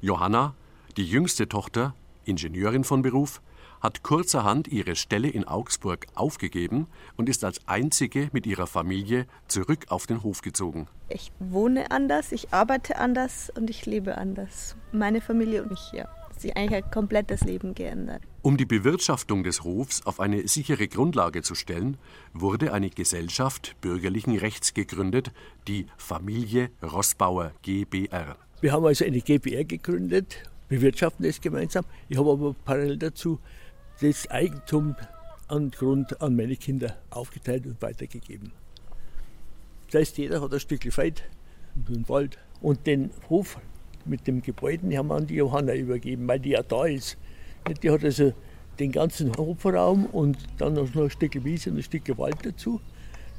Johanna, 0.00 0.54
die 0.96 1.04
jüngste 1.04 1.48
Tochter, 1.48 1.92
Ingenieurin 2.24 2.84
von 2.84 3.02
Beruf, 3.02 3.42
hat 3.80 4.04
kurzerhand 4.04 4.68
ihre 4.68 4.94
Stelle 4.94 5.28
in 5.28 5.42
Augsburg 5.42 6.06
aufgegeben 6.14 6.86
und 7.16 7.28
ist 7.28 7.42
als 7.42 7.66
einzige 7.66 8.28
mit 8.32 8.46
ihrer 8.46 8.68
Familie 8.68 9.26
zurück 9.48 9.86
auf 9.88 10.06
den 10.06 10.22
Hof 10.22 10.40
gezogen. 10.40 10.86
Ich 11.08 11.32
wohne 11.40 11.90
anders, 11.90 12.30
ich 12.30 12.52
arbeite 12.52 12.96
anders 12.96 13.50
und 13.56 13.70
ich 13.70 13.86
lebe 13.86 14.16
anders. 14.18 14.76
Meine 14.92 15.20
Familie 15.20 15.64
und 15.64 15.72
ich, 15.72 15.92
ja 15.92 16.08
sich 16.46 16.56
eigentlich 16.56 16.84
ein 16.84 16.90
komplettes 16.90 17.42
Leben 17.42 17.74
geändert. 17.74 18.22
Um 18.42 18.56
die 18.56 18.64
Bewirtschaftung 18.64 19.42
des 19.42 19.64
Hofs 19.64 20.04
auf 20.06 20.20
eine 20.20 20.46
sichere 20.48 20.88
Grundlage 20.88 21.42
zu 21.42 21.54
stellen, 21.54 21.96
wurde 22.32 22.72
eine 22.72 22.90
Gesellschaft 22.90 23.76
bürgerlichen 23.80 24.36
Rechts 24.38 24.74
gegründet, 24.74 25.32
die 25.66 25.86
Familie 25.96 26.70
Rossbauer 26.82 27.52
GBR. 27.62 28.36
Wir 28.60 28.72
haben 28.72 28.86
also 28.86 29.04
eine 29.04 29.20
GBR 29.20 29.64
gegründet, 29.64 30.42
bewirtschaften 30.68 31.24
es 31.24 31.40
gemeinsam. 31.40 31.84
Ich 32.08 32.16
habe 32.16 32.30
aber 32.30 32.54
parallel 32.64 32.96
dazu 32.96 33.38
das 34.00 34.30
Eigentum 34.30 34.94
an 35.48 35.70
Grund 35.70 36.20
an 36.20 36.36
meine 36.36 36.56
Kinder 36.56 36.96
aufgeteilt 37.10 37.66
und 37.66 37.80
weitergegeben. 37.82 38.52
Das 39.90 40.00
heißt, 40.00 40.18
jeder 40.18 40.40
hat 40.40 40.52
ein 40.52 40.60
Stück 40.60 40.82
Feld, 40.92 41.22
einen 41.88 42.08
Wald 42.08 42.38
und 42.60 42.86
den 42.86 43.10
Hof 43.28 43.58
mit 44.08 44.26
dem 44.26 44.42
Gebäude, 44.42 44.86
die 44.86 44.98
haben 44.98 45.08
wir 45.08 45.16
an 45.16 45.26
die 45.26 45.34
Johanna 45.34 45.74
übergeben, 45.74 46.26
weil 46.28 46.40
die 46.40 46.50
ja 46.50 46.62
da 46.62 46.86
ist. 46.86 47.16
Die 47.82 47.90
hat 47.90 48.04
also 48.04 48.32
den 48.78 48.92
ganzen 48.92 49.36
Hofraum 49.36 50.06
und 50.06 50.36
dann 50.58 50.74
noch 50.74 50.94
ein 50.94 51.10
Stück 51.10 51.44
Wiese 51.44 51.70
und 51.70 51.78
ein 51.78 51.82
Stück 51.82 52.16
Wald 52.18 52.36
dazu, 52.44 52.80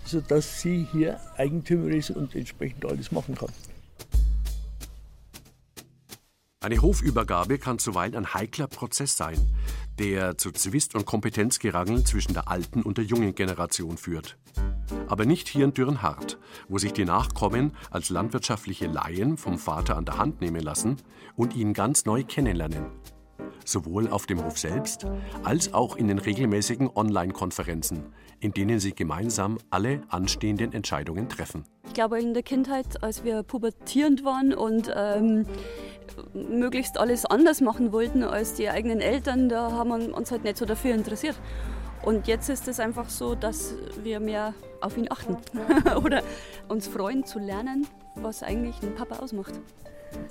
sodass 0.04 0.62
sie 0.62 0.88
hier 0.92 1.20
Eigentümer 1.38 1.90
ist 1.90 2.12
und 2.12 2.36
entsprechend 2.36 2.86
alles 2.86 3.12
machen 3.12 3.36
kann. 3.36 3.50
Eine 6.60 6.82
Hofübergabe 6.82 7.60
kann 7.60 7.80
zuweilen 7.80 8.16
ein 8.16 8.34
heikler 8.34 8.68
Prozess 8.68 9.16
sein, 9.16 9.38
der 10.00 10.38
zu 10.38 10.52
Zwist- 10.52 10.96
und 10.96 11.06
Kompetenzgerangeln 11.06 12.06
zwischen 12.06 12.34
der 12.34 12.50
alten 12.50 12.82
und 12.82 12.98
der 12.98 13.06
jungen 13.06 13.36
Generation 13.36 13.98
führt. 13.98 14.38
Aber 15.08 15.26
nicht 15.26 15.48
hier 15.48 15.66
in 15.66 15.74
Dürrenhardt, 15.74 16.38
wo 16.68 16.78
sich 16.78 16.94
die 16.94 17.06
Nachkommen 17.06 17.74
als 17.92 18.10
landwirtschaftliche 18.10 18.88
Laien 18.88 19.38
vom 19.38 19.58
Vater 19.58 19.98
an 19.98 20.06
der 20.06 20.18
Hand 20.18 20.42
nehmen 20.42 20.62
lassen 20.62 20.98
und 21.36 21.56
ihn 21.56 21.74
ganz 21.74 22.06
neu 22.06 22.24
kennenlernen. 22.24 22.86
Sowohl 23.66 24.08
auf 24.08 24.26
dem 24.26 24.44
Hof 24.44 24.58
selbst 24.58 25.06
als 25.44 25.74
auch 25.74 25.98
in 25.98 26.08
den 26.08 26.20
regelmäßigen 26.20 26.90
Online-Konferenzen, 26.94 28.06
in 28.40 28.52
denen 28.52 28.80
sie 28.80 28.94
gemeinsam 28.94 29.58
alle 29.70 30.02
anstehenden 30.08 30.72
Entscheidungen 30.72 31.28
treffen. 31.28 31.66
Ich 31.86 31.94
glaube, 31.94 32.20
in 32.20 32.34
der 32.34 32.44
Kindheit, 32.44 33.04
als 33.04 33.24
wir 33.24 33.44
pubertierend 33.44 34.24
waren 34.24 34.54
und 34.54 34.92
ähm, 34.96 35.46
möglichst 36.34 36.98
alles 36.98 37.26
anders 37.26 37.60
machen 37.62 37.92
wollten 37.92 38.24
als 38.24 38.54
die 38.54 38.70
eigenen 38.70 39.02
Eltern, 39.02 39.50
da 39.50 39.72
haben 39.72 39.90
wir 39.90 40.16
uns 40.16 40.32
halt 40.32 40.44
nicht 40.44 40.58
so 40.58 40.66
dafür 40.66 40.94
interessiert. 40.94 41.40
Und 42.04 42.28
jetzt 42.28 42.50
ist 42.50 42.68
es 42.68 42.80
einfach 42.80 43.10
so, 43.10 43.36
dass 43.36 43.74
wir 44.04 44.20
mehr 44.20 44.54
auf 44.82 44.98
ihn 44.98 45.08
achten 45.10 45.38
oder 46.04 46.24
uns 46.68 46.88
freuen 46.88 47.26
zu 47.26 47.40
lernen, 47.40 47.88
was 48.16 48.44
eigentlich 48.44 48.82
ein 48.82 48.96
Papa 48.96 49.18
ausmacht. 49.18 49.54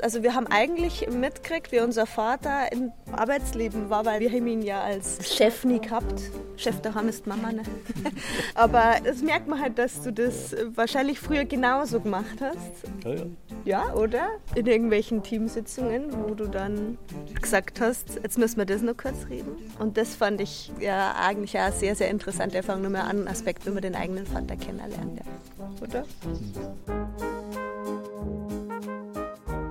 Also 0.01 0.23
wir 0.23 0.35
haben 0.35 0.47
eigentlich 0.47 1.09
mitgekriegt, 1.11 1.73
wie 1.73 1.81
unser 1.81 2.07
Vater 2.07 2.71
im 2.73 2.93
Arbeitsleben 3.13 3.91
war, 3.91 4.05
weil 4.05 4.21
wir 4.21 4.31
haben 4.31 4.47
ihn 4.47 4.63
ja 4.63 4.83
als 4.83 5.35
Chef 5.35 5.65
nie 5.65 5.81
gehabt. 5.81 6.23
Chef 6.57 6.81
daheim 6.81 7.09
ist 7.09 7.27
Mama, 7.27 7.53
ne? 7.53 7.63
Aber 8.55 8.97
das 9.03 9.23
merkt 9.23 9.49
man 9.49 9.61
halt, 9.61 9.79
dass 9.79 10.03
du 10.03 10.13
das 10.13 10.55
wahrscheinlich 10.75 11.19
früher 11.19 11.45
genauso 11.45 12.01
gemacht 12.01 12.41
hast. 12.41 12.85
Ja, 13.05 13.15
ja. 13.15 13.25
ja, 13.65 13.95
oder? 13.95 14.29
In 14.55 14.67
irgendwelchen 14.67 15.23
Teamsitzungen, 15.23 16.13
wo 16.13 16.35
du 16.35 16.47
dann 16.47 16.99
gesagt 17.41 17.81
hast, 17.81 18.21
jetzt 18.23 18.39
müssen 18.39 18.59
wir 18.59 18.67
das 18.67 18.83
noch 18.83 18.97
kurz 18.97 19.29
reden. 19.29 19.57
Und 19.79 19.97
das 19.97 20.15
fand 20.15 20.41
ich 20.41 20.73
ja 20.81 21.15
eigentlich 21.19 21.57
eine 21.57 21.73
sehr, 21.73 21.95
sehr 21.95 22.11
interessante 22.11 22.57
Erfahrung, 22.57 22.83
nur 22.83 22.91
mal 22.91 23.03
einen 23.03 23.29
Aspekt, 23.29 23.67
wenn 23.67 23.75
man 23.75 23.83
den 23.83 23.95
eigenen 23.95 24.27
Vater 24.27 24.57
kennenlernt. 24.57 25.21
Ja. 25.21 25.71
Oder? 25.83 26.05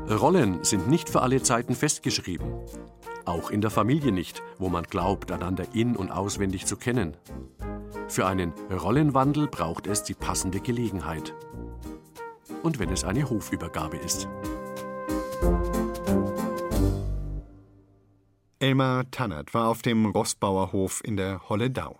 Rollen 0.09 0.63
sind 0.63 0.87
nicht 0.87 1.09
für 1.09 1.21
alle 1.21 1.41
Zeiten 1.41 1.73
festgeschrieben. 1.73 2.47
Auch 3.25 3.49
in 3.49 3.61
der 3.61 3.71
Familie 3.71 4.11
nicht, 4.11 4.43
wo 4.59 4.69
man 4.69 4.83
glaubt, 4.83 5.31
einander 5.31 5.65
in- 5.73 5.95
und 5.95 6.11
auswendig 6.11 6.67
zu 6.67 6.77
kennen. 6.77 7.17
Für 8.07 8.27
einen 8.27 8.53
Rollenwandel 8.71 9.47
braucht 9.47 9.87
es 9.87 10.03
die 10.03 10.13
passende 10.13 10.59
Gelegenheit. 10.59 11.33
Und 12.61 12.77
wenn 12.77 12.91
es 12.91 13.03
eine 13.03 13.27
Hofübergabe 13.29 13.97
ist. 13.97 14.27
Elmar 18.59 19.09
Tannert 19.09 19.53
war 19.55 19.69
auf 19.69 19.81
dem 19.81 20.05
Rossbauerhof 20.05 21.01
in 21.03 21.17
der 21.17 21.49
Holledau. 21.49 21.99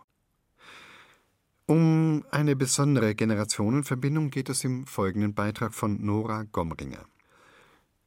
Um 1.65 2.24
eine 2.29 2.55
besondere 2.55 3.15
Generationenverbindung 3.15 4.29
geht 4.29 4.50
es 4.50 4.63
im 4.63 4.85
folgenden 4.85 5.33
Beitrag 5.33 5.74
von 5.74 6.05
Nora 6.05 6.43
Gomringer. 6.43 7.05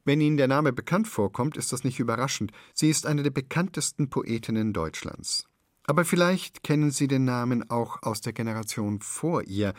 Wenn 0.09 0.23
Ihnen 0.23 0.39
der 0.39 0.49
Name 0.49 0.73
bekannt 0.73 1.07
vorkommt, 1.07 1.59
ist 1.59 1.71
das 1.71 1.85
nicht 1.85 2.01
überraschend. 2.01 2.51
Sie 2.73 2.89
ist 2.89 3.05
eine 3.05 3.23
der 3.23 3.31
bekanntesten 3.31 4.09
Poetinnen 4.09 4.73
Deutschlands. 4.73 5.47
Aber 5.85 6.07
vielleicht 6.07 6.63
kennen 6.63 6.91
Sie 6.91 7.09
den 7.09 7.27
Namen 7.27 7.69
auch 7.69 8.03
aus 8.03 8.23
der 8.23 8.33
Generation 8.33 9.03
vor 9.03 9.43
ihr. 9.43 9.75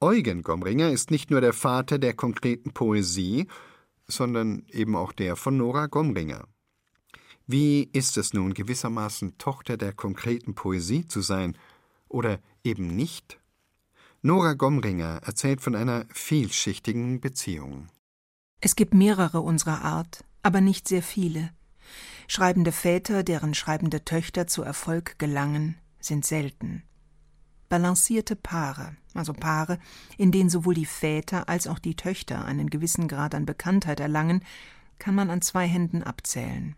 Eugen 0.00 0.40
Gomringer 0.42 0.88
ist 0.88 1.10
nicht 1.10 1.30
nur 1.30 1.42
der 1.42 1.52
Vater 1.52 1.98
der 1.98 2.14
konkreten 2.14 2.72
Poesie, 2.72 3.48
sondern 4.08 4.64
eben 4.70 4.96
auch 4.96 5.12
der 5.12 5.36
von 5.36 5.58
Nora 5.58 5.88
Gomringer. 5.88 6.48
Wie 7.46 7.90
ist 7.92 8.16
es 8.16 8.32
nun 8.32 8.54
gewissermaßen 8.54 9.36
Tochter 9.36 9.76
der 9.76 9.92
konkreten 9.92 10.54
Poesie 10.54 11.06
zu 11.06 11.20
sein 11.20 11.54
oder 12.08 12.40
eben 12.64 12.96
nicht? 12.96 13.38
Nora 14.22 14.54
Gomringer 14.54 15.20
erzählt 15.22 15.60
von 15.60 15.74
einer 15.74 16.06
vielschichtigen 16.14 17.20
Beziehung. 17.20 17.88
Es 18.66 18.74
gibt 18.74 18.94
mehrere 18.94 19.42
unserer 19.42 19.84
Art, 19.84 20.24
aber 20.42 20.60
nicht 20.60 20.88
sehr 20.88 21.00
viele. 21.00 21.50
Schreibende 22.26 22.72
Väter, 22.72 23.22
deren 23.22 23.54
schreibende 23.54 24.04
Töchter 24.04 24.48
zu 24.48 24.64
Erfolg 24.64 25.20
gelangen, 25.20 25.76
sind 26.00 26.26
selten. 26.26 26.82
Balancierte 27.68 28.34
Paare, 28.34 28.96
also 29.14 29.34
Paare, 29.34 29.78
in 30.18 30.32
denen 30.32 30.50
sowohl 30.50 30.74
die 30.74 30.84
Väter 30.84 31.48
als 31.48 31.68
auch 31.68 31.78
die 31.78 31.94
Töchter 31.94 32.44
einen 32.44 32.68
gewissen 32.68 33.06
Grad 33.06 33.36
an 33.36 33.46
Bekanntheit 33.46 34.00
erlangen, 34.00 34.42
kann 34.98 35.14
man 35.14 35.30
an 35.30 35.42
zwei 35.42 35.68
Händen 35.68 36.02
abzählen. 36.02 36.74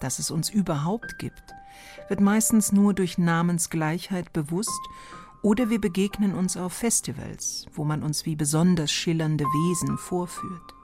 Dass 0.00 0.18
es 0.18 0.30
uns 0.30 0.48
überhaupt 0.48 1.18
gibt, 1.18 1.54
wird 2.08 2.22
meistens 2.22 2.72
nur 2.72 2.94
durch 2.94 3.18
Namensgleichheit 3.18 4.32
bewusst 4.32 4.80
oder 5.42 5.70
wir 5.70 5.80
begegnen 5.80 6.34
uns 6.34 6.56
auf 6.56 6.72
Festivals, 6.72 7.66
wo 7.72 7.84
man 7.84 8.02
uns 8.02 8.26
wie 8.26 8.36
besonders 8.36 8.92
schillernde 8.92 9.44
Wesen 9.44 9.96
vorführt. 9.96 10.74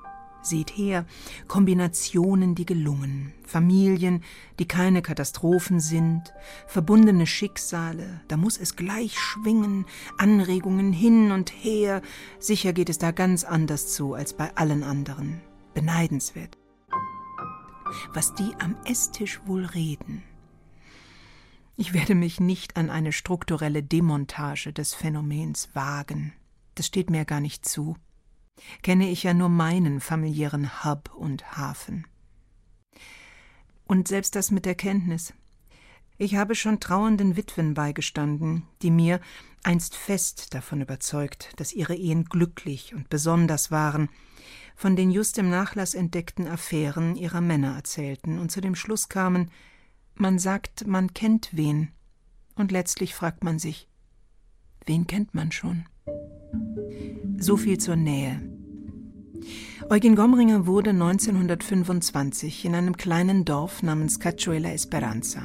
Seht 0.42 0.70
her, 0.76 1.06
Kombinationen, 1.48 2.54
die 2.54 2.66
gelungen, 2.66 3.32
Familien, 3.44 4.22
die 4.60 4.68
keine 4.68 5.02
Katastrophen 5.02 5.80
sind, 5.80 6.32
verbundene 6.68 7.26
Schicksale, 7.26 8.20
da 8.28 8.36
muss 8.36 8.56
es 8.56 8.76
gleich 8.76 9.18
schwingen, 9.18 9.86
Anregungen 10.18 10.92
hin 10.92 11.32
und 11.32 11.50
her, 11.50 12.00
sicher 12.38 12.72
geht 12.72 12.88
es 12.88 12.98
da 12.98 13.10
ganz 13.10 13.42
anders 13.42 13.92
zu 13.92 14.14
als 14.14 14.34
bei 14.34 14.54
allen 14.54 14.84
anderen. 14.84 15.40
Beneidenswert. 15.74 16.56
Was 18.14 18.34
die 18.34 18.54
am 18.60 18.76
Esstisch 18.84 19.40
wohl 19.46 19.64
reden. 19.64 20.22
Ich 21.76 21.92
werde 21.92 22.14
mich 22.14 22.40
nicht 22.40 22.76
an 22.76 22.90
eine 22.90 23.12
strukturelle 23.12 23.82
Demontage 23.82 24.72
des 24.72 24.94
Phänomens 24.94 25.68
wagen. 25.74 26.32
Das 26.74 26.86
steht 26.86 27.10
mir 27.10 27.24
gar 27.24 27.40
nicht 27.40 27.68
zu 27.68 27.96
kenne 28.82 29.10
ich 29.10 29.22
ja 29.22 29.34
nur 29.34 29.48
meinen 29.48 30.00
familiären 30.00 30.84
Hub 30.84 31.10
und 31.14 31.56
Hafen. 31.56 32.06
Und 33.86 34.08
selbst 34.08 34.34
das 34.34 34.50
mit 34.50 34.64
der 34.64 34.74
Kenntnis. 34.74 35.32
Ich 36.18 36.36
habe 36.36 36.54
schon 36.54 36.80
trauernden 36.80 37.36
Witwen 37.36 37.74
beigestanden, 37.74 38.62
die 38.82 38.90
mir, 38.90 39.20
einst 39.62 39.96
fest 39.96 40.54
davon 40.54 40.80
überzeugt, 40.80 41.52
dass 41.56 41.72
ihre 41.72 41.94
Ehen 41.94 42.24
glücklich 42.24 42.94
und 42.94 43.10
besonders 43.10 43.70
waren, 43.70 44.08
von 44.74 44.96
den 44.96 45.10
just 45.10 45.38
im 45.38 45.50
Nachlass 45.50 45.94
entdeckten 45.94 46.48
Affären 46.48 47.16
ihrer 47.16 47.40
Männer 47.40 47.76
erzählten 47.76 48.38
und 48.38 48.50
zu 48.50 48.60
dem 48.60 48.74
Schluss 48.74 49.08
kamen, 49.08 49.50
man 50.18 50.38
sagt, 50.38 50.86
man 50.86 51.14
kennt 51.14 51.50
wen, 51.52 51.88
und 52.54 52.72
letztlich 52.72 53.14
fragt 53.14 53.44
man 53.44 53.58
sich, 53.58 53.88
wen 54.86 55.06
kennt 55.06 55.34
man 55.34 55.52
schon? 55.52 55.86
So 57.38 57.56
viel 57.56 57.78
zur 57.78 57.96
Nähe. 57.96 58.40
Eugen 59.88 60.16
Gomringer 60.16 60.66
wurde 60.66 60.90
1925 60.90 62.64
in 62.64 62.74
einem 62.74 62.96
kleinen 62.96 63.44
Dorf 63.44 63.82
namens 63.82 64.18
Cachuela 64.18 64.72
Esperanza 64.72 65.42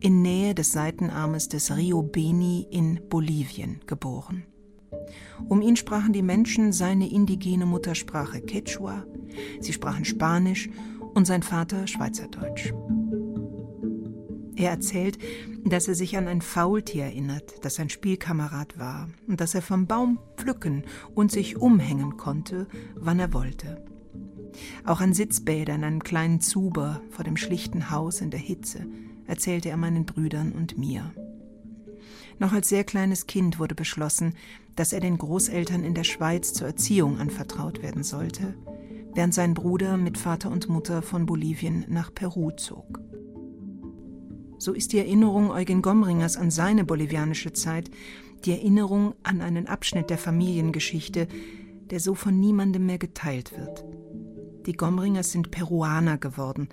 in 0.00 0.22
Nähe 0.22 0.54
des 0.54 0.72
Seitenarmes 0.72 1.48
des 1.48 1.76
Rio 1.76 2.02
Beni 2.02 2.66
in 2.70 3.00
Bolivien 3.08 3.80
geboren. 3.86 4.44
Um 5.48 5.62
ihn 5.62 5.76
sprachen 5.76 6.12
die 6.12 6.22
Menschen 6.22 6.72
seine 6.72 7.08
indigene 7.08 7.66
Muttersprache 7.66 8.40
Quechua, 8.40 9.04
sie 9.60 9.72
sprachen 9.72 10.04
Spanisch 10.04 10.68
und 11.14 11.26
sein 11.26 11.42
Vater 11.42 11.86
Schweizerdeutsch. 11.86 12.72
Er 14.58 14.70
erzählt, 14.70 15.18
dass 15.64 15.86
er 15.86 15.94
sich 15.94 16.16
an 16.18 16.26
ein 16.26 16.42
Faultier 16.42 17.04
erinnert, 17.04 17.64
das 17.64 17.76
sein 17.76 17.90
Spielkamerad 17.90 18.76
war 18.76 19.08
und 19.28 19.40
dass 19.40 19.54
er 19.54 19.62
vom 19.62 19.86
Baum 19.86 20.18
pflücken 20.36 20.82
und 21.14 21.30
sich 21.30 21.56
umhängen 21.56 22.16
konnte, 22.16 22.66
wann 22.96 23.20
er 23.20 23.32
wollte. 23.32 23.84
Auch 24.84 25.00
an 25.00 25.14
Sitzbäder 25.14 25.76
in 25.76 25.84
einem 25.84 26.02
kleinen 26.02 26.40
Zuber 26.40 27.00
vor 27.10 27.24
dem 27.24 27.36
schlichten 27.36 27.92
Haus 27.92 28.20
in 28.20 28.32
der 28.32 28.40
Hitze 28.40 28.84
erzählte 29.28 29.68
er 29.68 29.76
meinen 29.76 30.06
Brüdern 30.06 30.50
und 30.50 30.76
mir. 30.76 31.12
Noch 32.40 32.52
als 32.52 32.68
sehr 32.68 32.82
kleines 32.82 33.28
Kind 33.28 33.60
wurde 33.60 33.76
beschlossen, 33.76 34.34
dass 34.74 34.92
er 34.92 35.00
den 35.00 35.18
Großeltern 35.18 35.84
in 35.84 35.94
der 35.94 36.04
Schweiz 36.04 36.52
zur 36.52 36.66
Erziehung 36.66 37.18
anvertraut 37.18 37.80
werden 37.80 38.02
sollte, 38.02 38.56
während 39.14 39.34
sein 39.34 39.54
Bruder 39.54 39.96
mit 39.96 40.18
Vater 40.18 40.50
und 40.50 40.68
Mutter 40.68 41.02
von 41.02 41.26
Bolivien 41.26 41.84
nach 41.88 42.12
Peru 42.12 42.50
zog. 42.50 43.00
So 44.58 44.72
ist 44.72 44.92
die 44.92 44.98
Erinnerung 44.98 45.50
Eugen 45.50 45.82
Gomringers 45.82 46.36
an 46.36 46.50
seine 46.50 46.84
bolivianische 46.84 47.52
Zeit 47.52 47.90
die 48.44 48.52
Erinnerung 48.52 49.14
an 49.22 49.40
einen 49.40 49.66
Abschnitt 49.66 50.10
der 50.10 50.18
Familiengeschichte, 50.18 51.26
der 51.90 52.00
so 52.00 52.14
von 52.14 52.38
niemandem 52.38 52.86
mehr 52.86 52.98
geteilt 52.98 53.52
wird. 53.58 53.84
Die 54.66 54.74
Gomringers 54.74 55.32
sind 55.32 55.50
Peruaner 55.50 56.18
geworden, 56.18 56.68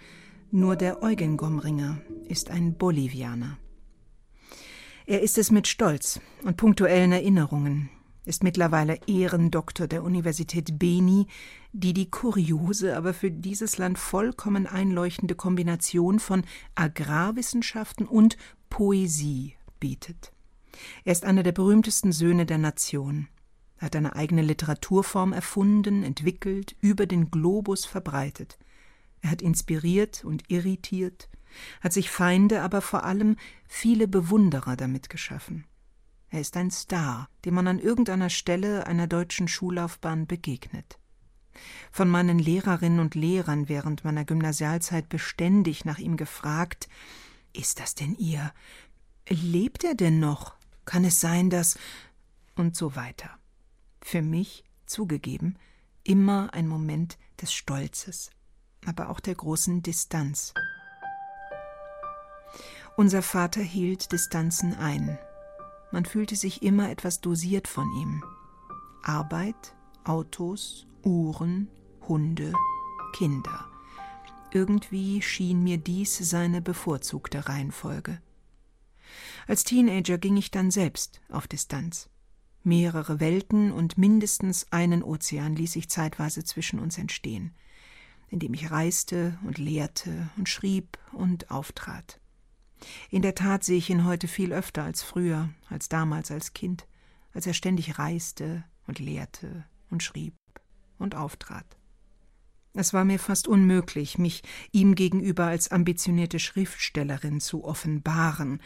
nur 0.51 0.75
der 0.75 1.01
Eugen 1.01 1.37
Gomringer 1.37 2.01
ist 2.27 2.51
ein 2.51 2.75
Bolivianer. 2.75 3.57
Er 5.05 5.21
ist 5.21 5.37
es 5.37 5.51
mit 5.51 5.67
Stolz 5.67 6.19
und 6.43 6.57
punktuellen 6.57 7.11
Erinnerungen, 7.11 7.89
ist 8.25 8.43
mittlerweile 8.43 8.99
Ehrendoktor 9.07 9.87
der 9.87 10.03
Universität 10.03 10.79
Beni, 10.79 11.27
die 11.73 11.93
die 11.93 12.09
kuriose, 12.09 12.97
aber 12.97 13.13
für 13.13 13.31
dieses 13.31 13.77
Land 13.77 13.99
vollkommen 13.99 14.67
einleuchtende 14.67 15.35
Kombination 15.35 16.19
von 16.19 16.43
Agrarwissenschaften 16.75 18.07
und 18.07 18.37
Poesie 18.69 19.55
bietet. 19.79 20.31
Er 21.03 21.11
ist 21.11 21.25
einer 21.25 21.43
der 21.43 21.51
berühmtesten 21.51 22.11
Söhne 22.11 22.45
der 22.45 22.57
Nation. 22.57 23.27
Er 23.77 23.87
hat 23.87 23.95
eine 23.95 24.15
eigene 24.15 24.41
Literaturform 24.41 25.33
erfunden, 25.33 26.03
entwickelt, 26.03 26.75
über 26.81 27.05
den 27.05 27.29
Globus 27.29 27.85
verbreitet. 27.85 28.57
Er 29.21 29.31
hat 29.31 29.41
inspiriert 29.41 30.23
und 30.23 30.49
irritiert, 30.49 31.29
hat 31.81 31.93
sich 31.93 32.09
Feinde, 32.09 32.61
aber 32.61 32.81
vor 32.81 33.03
allem 33.03 33.37
viele 33.67 34.07
Bewunderer 34.07 34.75
damit 34.75 35.09
geschaffen. 35.09 35.65
Er 36.29 36.41
ist 36.41 36.57
ein 36.57 36.71
Star, 36.71 37.29
dem 37.45 37.53
man 37.53 37.67
an 37.67 37.79
irgendeiner 37.79 38.29
Stelle 38.29 38.87
einer 38.87 39.07
deutschen 39.07 39.47
Schullaufbahn 39.47 40.27
begegnet. 40.27 40.99
Von 41.91 42.09
meinen 42.09 42.39
Lehrerinnen 42.39 42.99
und 42.99 43.15
Lehrern 43.15 43.69
während 43.69 44.03
meiner 44.03 44.25
Gymnasialzeit 44.25 45.07
beständig 45.07 45.85
nach 45.85 45.99
ihm 45.99 46.17
gefragt 46.17 46.89
Ist 47.53 47.79
das 47.79 47.95
denn 47.95 48.15
ihr? 48.15 48.53
Lebt 49.29 49.83
er 49.83 49.95
denn 49.95 50.19
noch? 50.19 50.55
Kann 50.83 51.05
es 51.05 51.19
sein, 51.19 51.49
dass 51.49 51.79
und 52.55 52.75
so 52.75 52.95
weiter. 52.95 53.29
Für 54.01 54.21
mich, 54.21 54.63
zugegeben, 54.85 55.57
immer 56.03 56.53
ein 56.53 56.67
Moment 56.67 57.17
des 57.41 57.53
Stolzes, 57.53 58.29
aber 58.85 59.09
auch 59.09 59.19
der 59.19 59.35
großen 59.35 59.81
Distanz. 59.81 60.53
Unser 62.97 63.21
Vater 63.21 63.61
hielt 63.61 64.11
Distanzen 64.11 64.75
ein, 64.75 65.17
man 65.91 66.05
fühlte 66.05 66.35
sich 66.35 66.61
immer 66.61 66.89
etwas 66.89 67.21
dosiert 67.21 67.67
von 67.67 67.91
ihm. 67.93 68.23
Arbeit, 69.03 69.75
Autos, 70.03 70.87
Uhren, 71.03 71.69
Hunde, 72.07 72.53
Kinder. 73.13 73.65
Irgendwie 74.51 75.21
schien 75.21 75.63
mir 75.63 75.77
dies 75.77 76.17
seine 76.17 76.61
bevorzugte 76.61 77.47
Reihenfolge. 77.47 78.21
Als 79.47 79.63
Teenager 79.63 80.17
ging 80.17 80.37
ich 80.37 80.51
dann 80.51 80.71
selbst 80.71 81.21
auf 81.29 81.47
Distanz. 81.47 82.09
Mehrere 82.63 83.19
Welten 83.19 83.71
und 83.71 83.97
mindestens 83.97 84.71
einen 84.71 85.03
Ozean 85.03 85.55
ließ 85.55 85.75
ich 85.75 85.89
zeitweise 85.89 86.43
zwischen 86.43 86.79
uns 86.79 86.97
entstehen, 86.97 87.53
indem 88.29 88.53
ich 88.55 88.71
reiste 88.71 89.37
und 89.45 89.59
lehrte 89.59 90.29
und 90.35 90.49
schrieb 90.49 90.97
und 91.11 91.51
auftrat. 91.51 92.19
In 93.09 93.21
der 93.21 93.35
Tat 93.35 93.63
sehe 93.63 93.77
ich 93.77 93.89
ihn 93.89 94.05
heute 94.05 94.27
viel 94.27 94.53
öfter 94.53 94.83
als 94.83 95.03
früher, 95.03 95.49
als 95.69 95.89
damals 95.89 96.31
als 96.31 96.53
Kind, 96.53 96.87
als 97.33 97.47
er 97.47 97.53
ständig 97.53 97.97
reiste 97.97 98.63
und 98.87 98.99
lehrte 98.99 99.65
und 99.89 100.03
schrieb 100.03 100.35
und 100.97 101.15
auftrat. 101.15 101.65
Es 102.73 102.93
war 102.93 103.05
mir 103.05 103.19
fast 103.19 103.47
unmöglich, 103.47 104.17
mich 104.17 104.43
ihm 104.71 104.95
gegenüber 104.95 105.45
als 105.45 105.71
ambitionierte 105.71 106.39
Schriftstellerin 106.39 107.39
zu 107.39 107.63
offenbaren. 107.63 108.61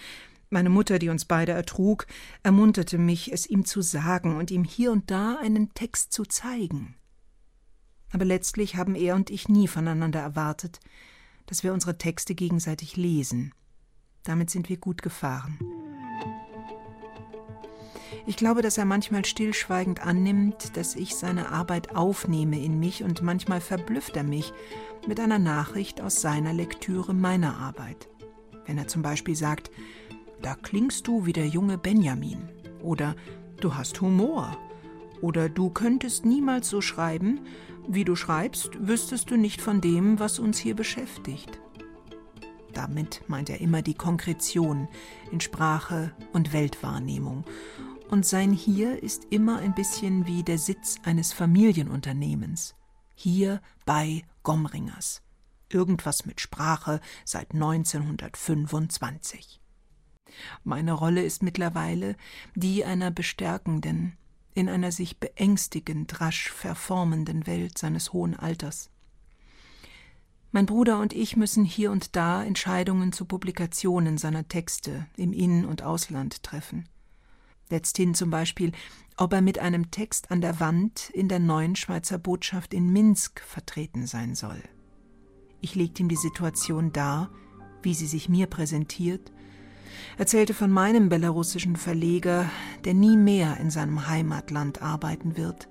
Meine 0.50 0.70
Mutter, 0.70 0.98
die 0.98 1.10
uns 1.10 1.26
beide 1.26 1.52
ertrug, 1.52 2.08
ermunterte 2.42 2.98
mich, 2.98 3.32
es 3.32 3.46
ihm 3.46 3.66
zu 3.66 3.82
sagen 3.82 4.36
und 4.36 4.50
ihm 4.50 4.64
hier 4.64 4.92
und 4.92 5.12
da 5.12 5.38
einen 5.40 5.76
Text 5.76 6.12
zu 6.12 6.26
zeigen. 6.26 6.96
Aber 8.12 8.26
letztlich 8.26 8.76
haben 8.76 8.96
er 8.96 9.14
und 9.14 9.30
ich 9.30 9.48
nie 9.48 9.68
voneinander 9.68 10.20
erwartet, 10.20 10.80
dass 11.46 11.64
wir 11.64 11.72
unsere 11.72 12.00
Texte 12.00 12.34
gegenseitig 12.34 12.98
lesen 12.98 13.54
Damit 14.24 14.50
sind 14.50 14.70
wir 14.70 14.78
gut 14.78 15.02
gefahren. 15.02 15.58
Ich 18.26 18.36
glaube, 18.36 18.62
dass 18.62 18.78
er 18.78 18.86
manchmal 18.86 19.26
stillschweigend 19.26 20.06
annimmt, 20.06 20.78
dass 20.78 20.96
ich 20.96 21.16
seine 21.16 21.50
Arbeit 21.52 21.96
aufnehme 21.96 22.62
in 22.64 22.80
mich 22.80 23.04
und 23.04 23.22
manchmal 23.22 23.62
verblüfft 23.62 24.16
er 24.16 24.24
mich 24.24 24.54
mit 25.08 25.20
einer 25.20 25.40
Nachricht 25.40 26.02
aus 26.02 26.22
seiner 26.22 26.54
Lektüre 26.54 27.14
meiner 27.14 27.58
Arbeit. 27.58 28.08
Wenn 28.66 28.78
er 28.78 28.88
zum 28.88 29.02
Beispiel 29.02 29.36
sagt, 29.36 29.72
da 30.42 30.56
klingst 30.56 31.08
du 31.08 31.26
wie 31.26 31.34
der 31.34 31.48
junge 31.48 31.78
Benjamin 31.78 32.50
oder 32.82 33.16
du 33.62 33.76
hast 33.76 34.00
Humor 34.02 34.58
oder 35.22 35.50
du 35.50 35.70
könntest 35.70 36.26
niemals 36.26 36.70
so 36.70 36.82
schreiben, 36.82 37.42
wie 37.88 38.06
du 38.06 38.16
schreibst, 38.16 38.70
wüsstest 38.80 39.32
du 39.32 39.38
nicht 39.38 39.62
von 39.62 39.82
dem, 39.82 40.20
was 40.20 40.38
uns 40.38 40.60
hier 40.60 40.76
beschäftigt. 40.76 41.60
Damit 42.74 43.24
meint 43.28 43.50
er 43.50 43.62
immer 43.62 43.82
die 43.82 43.96
Konkretion 43.96 44.88
in 45.32 45.42
Sprache 45.42 46.14
und 46.34 46.54
Weltwahrnehmung 46.54 47.46
und 48.10 48.26
sein 48.26 48.54
Hier 48.54 49.04
ist 49.04 49.28
immer 49.30 49.60
ein 49.60 49.76
bisschen 49.76 50.26
wie 50.26 50.42
der 50.44 50.58
Sitz 50.58 51.00
eines 51.04 51.32
Familienunternehmens. 51.32 52.76
Hier 53.16 53.62
bei 53.86 54.24
Gomringers. 54.44 55.22
Irgendwas 55.70 56.26
mit 56.26 56.42
Sprache 56.42 57.00
seit 57.24 57.54
1925. 57.54 59.62
Meine 60.64 60.94
Rolle 60.94 61.24
ist 61.24 61.44
mittlerweile 61.44 62.16
die 62.56 62.86
einer 62.86 63.12
bestärkenden, 63.12 64.18
in 64.54 64.70
einer 64.70 64.92
sich 64.92 65.20
beängstigend 65.20 66.20
rasch 66.22 66.50
verformenden 66.50 67.46
Welt 67.46 67.78
seines 67.78 68.14
hohen 68.14 68.36
Alters. 68.36 68.90
Mein 70.52 70.66
Bruder 70.66 71.00
und 71.00 71.14
ich 71.14 71.36
müssen 71.36 71.64
hier 71.64 71.92
und 71.92 72.16
da 72.16 72.44
Entscheidungen 72.44 73.12
zu 73.12 73.26
Publikationen 73.26 74.18
seiner 74.18 74.48
Texte 74.48 75.06
im 75.16 75.32
In- 75.32 75.66
und 75.66 75.84
Ausland 75.84 76.44
treffen 76.44 76.90
letzthin 77.70 78.14
zum 78.14 78.30
Beispiel, 78.30 78.72
ob 79.18 79.34
er 79.34 79.42
mit 79.42 79.60
einem 79.60 79.92
Text 79.92 80.32
an 80.32 80.42
der 80.42 80.60
Wand 80.60 81.10
in 81.12 81.28
der 81.28 81.40
neuen 81.40 81.76
Schweizer 81.76 82.18
Botschaft 82.18 82.74
in 82.74 82.92
Minsk 82.92 83.42
vertreten 83.42 84.06
sein 84.06 84.36
soll. 84.36 84.62
Ich 85.62 85.76
legte 85.76 86.04
ihm 86.04 86.10
die 86.10 86.16
Situation 86.16 86.92
dar, 86.94 87.30
wie 87.82 87.94
sie 87.94 88.08
sich 88.08 88.30
mir 88.30 88.48
präsentiert, 88.48 89.32
erzählte 90.18 90.54
von 90.54 90.72
meinem 90.72 91.10
belarussischen 91.10 91.76
Verleger, 91.76 92.50
der 92.86 92.94
nie 92.94 93.18
mehr 93.18 93.58
in 93.58 93.70
seinem 93.70 94.08
Heimatland 94.08 94.82
arbeiten 94.82 95.36
wird, 95.36 95.68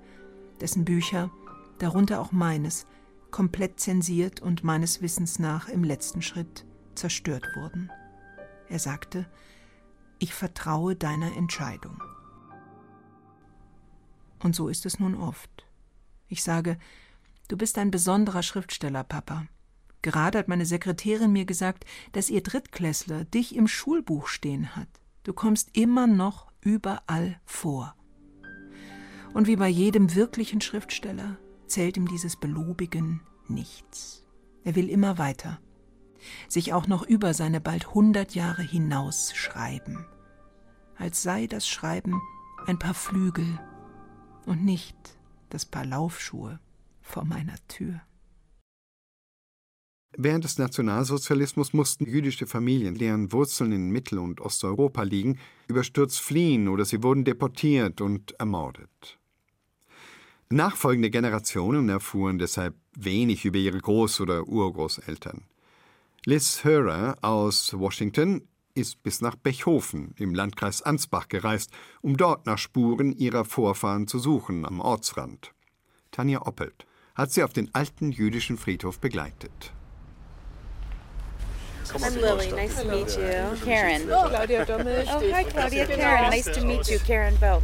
dessen 0.61 0.85
Bücher, 0.85 1.31
darunter 1.79 2.19
auch 2.19 2.31
meines, 2.31 2.85
komplett 3.31 3.79
zensiert 3.79 4.41
und 4.41 4.63
meines 4.63 5.01
Wissens 5.01 5.39
nach 5.39 5.69
im 5.69 5.83
letzten 5.83 6.21
Schritt 6.21 6.65
zerstört 6.95 7.45
wurden. 7.55 7.89
Er 8.67 8.79
sagte, 8.79 9.25
ich 10.19 10.33
vertraue 10.33 10.95
deiner 10.95 11.35
Entscheidung. 11.35 12.03
Und 14.39 14.55
so 14.55 14.67
ist 14.67 14.85
es 14.85 14.99
nun 14.99 15.15
oft. 15.15 15.65
Ich 16.27 16.43
sage, 16.43 16.77
du 17.47 17.57
bist 17.57 17.77
ein 17.77 17.91
besonderer 17.91 18.43
Schriftsteller, 18.43 19.03
Papa. 19.03 19.47
Gerade 20.01 20.37
hat 20.37 20.47
meine 20.47 20.65
Sekretärin 20.65 21.33
mir 21.33 21.45
gesagt, 21.45 21.85
dass 22.13 22.29
ihr 22.29 22.41
Drittklässler 22.41 23.25
dich 23.25 23.55
im 23.55 23.67
Schulbuch 23.67 24.27
stehen 24.27 24.75
hat. 24.75 24.87
Du 25.23 25.33
kommst 25.33 25.75
immer 25.75 26.07
noch 26.07 26.51
überall 26.61 27.39
vor. 27.45 27.95
Und 29.33 29.47
wie 29.47 29.57
bei 29.57 29.67
jedem 29.67 30.15
wirklichen 30.15 30.61
Schriftsteller 30.61 31.37
zählt 31.69 31.97
ihm 31.97 32.07
dieses 32.07 32.35
Belobigen 32.35 33.21
nichts. 33.47 34.25
Er 34.63 34.75
will 34.75 34.89
immer 34.89 35.17
weiter 35.17 35.59
sich 36.47 36.73
auch 36.73 36.87
noch 36.87 37.03
über 37.03 37.33
seine 37.33 37.61
bald 37.61 37.93
hundert 37.93 38.35
Jahre 38.35 38.61
hinaus 38.61 39.33
schreiben, 39.35 40.05
als 40.95 41.23
sei 41.23 41.47
das 41.47 41.67
Schreiben 41.67 42.21
ein 42.65 42.79
paar 42.79 42.93
Flügel 42.93 43.59
und 44.45 44.63
nicht 44.63 44.95
das 45.49 45.65
Paar 45.65 45.85
Laufschuhe 45.85 46.59
vor 47.01 47.25
meiner 47.25 47.55
Tür. 47.67 48.01
Während 50.17 50.43
des 50.43 50.57
Nationalsozialismus 50.57 51.71
mussten 51.73 52.05
jüdische 52.05 52.47
Familien, 52.47 52.95
deren 52.95 53.31
Wurzeln 53.31 53.71
in 53.71 53.91
Mittel- 53.91 54.17
und 54.17 54.41
Osteuropa 54.41 55.03
liegen, 55.03 55.37
überstürzt 55.67 56.19
fliehen 56.19 56.67
oder 56.67 56.83
sie 56.83 57.03
wurden 57.03 57.25
deportiert 57.25 58.01
und 58.01 58.31
ermordet. 58.39 59.18
Nachfolgende 60.51 61.11
Generationen 61.11 61.89
erfuhren 61.89 62.39
deshalb 62.39 62.73
wenig 62.95 63.45
über 63.45 63.59
ihre 63.59 63.77
Groß- 63.77 64.19
oder 64.21 64.47
Urgroßeltern. 64.47 65.43
Liz 66.25 66.63
Hörer 66.63 67.17
aus 67.21 67.77
Washington 67.77 68.47
ist 68.73 69.03
bis 69.03 69.21
nach 69.21 69.35
Bechhofen 69.35 70.15
im 70.17 70.33
Landkreis 70.33 70.81
Ansbach 70.81 71.27
gereist, 71.27 71.71
um 72.01 72.17
dort 72.17 72.47
nach 72.47 72.57
Spuren 72.57 73.11
ihrer 73.11 73.45
Vorfahren 73.45 74.07
zu 74.07 74.17
suchen 74.17 74.65
am 74.65 74.79
Ortsrand. 74.79 75.53
Tanja 76.09 76.41
Oppelt 76.41 76.87
hat 77.13 77.31
sie 77.31 77.43
auf 77.43 77.53
den 77.53 77.73
alten 77.75 78.11
jüdischen 78.11 78.57
Friedhof 78.57 78.99
begleitet. 78.99 79.73
I'm 81.95 82.15
Lily. 82.21 82.51
Nice 82.51 82.81
to 82.81 82.87
meet 82.87 83.17
you. 83.17 83.65
Karen. 83.65 84.11
Oh, 84.11 84.27
Claudia 84.29 84.65
Dommel. 84.65 85.05
Oh, 85.07 85.31
hi, 85.31 85.43
Claudia. 85.43 85.85
Karen. 85.87 86.29
Nice 86.29 86.45
to 86.45 86.65
meet 86.65 86.87
you. 86.89 86.99
Karen 86.99 87.35
Belt. 87.37 87.63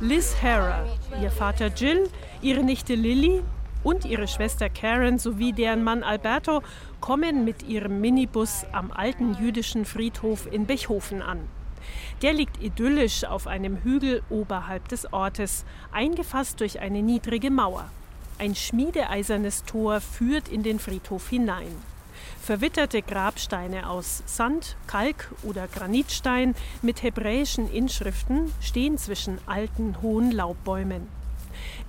Liz 0.00 0.36
Harrer, 0.42 0.86
ihr 1.22 1.30
Vater 1.30 1.68
Jill, 1.68 2.10
ihre 2.42 2.62
Nichte 2.62 2.94
Lily 2.94 3.42
und 3.82 4.04
ihre 4.04 4.28
Schwester 4.28 4.68
Karen 4.68 5.18
sowie 5.18 5.52
deren 5.52 5.82
Mann 5.82 6.02
Alberto 6.02 6.62
kommen 7.00 7.44
mit 7.44 7.62
ihrem 7.62 8.00
Minibus 8.00 8.66
am 8.72 8.90
alten 8.90 9.34
jüdischen 9.34 9.84
Friedhof 9.84 10.46
in 10.52 10.66
Bechhofen 10.66 11.22
an. 11.22 11.48
Der 12.22 12.32
liegt 12.32 12.62
idyllisch 12.62 13.24
auf 13.24 13.46
einem 13.46 13.78
Hügel 13.82 14.22
oberhalb 14.30 14.88
des 14.88 15.12
Ortes, 15.12 15.64
eingefasst 15.92 16.60
durch 16.60 16.80
eine 16.80 17.02
niedrige 17.02 17.50
Mauer. 17.50 17.90
Ein 18.38 18.54
schmiedeeisernes 18.54 19.64
Tor 19.64 20.00
führt 20.00 20.48
in 20.48 20.62
den 20.62 20.80
Friedhof 20.80 21.28
hinein. 21.28 21.93
Verwitterte 22.44 23.00
Grabsteine 23.00 23.88
aus 23.88 24.22
Sand, 24.26 24.76
Kalk 24.86 25.30
oder 25.44 25.66
Granitstein 25.66 26.54
mit 26.82 27.02
hebräischen 27.02 27.72
Inschriften 27.72 28.52
stehen 28.60 28.98
zwischen 28.98 29.38
alten, 29.46 29.96
hohen 30.02 30.30
Laubbäumen. 30.30 31.08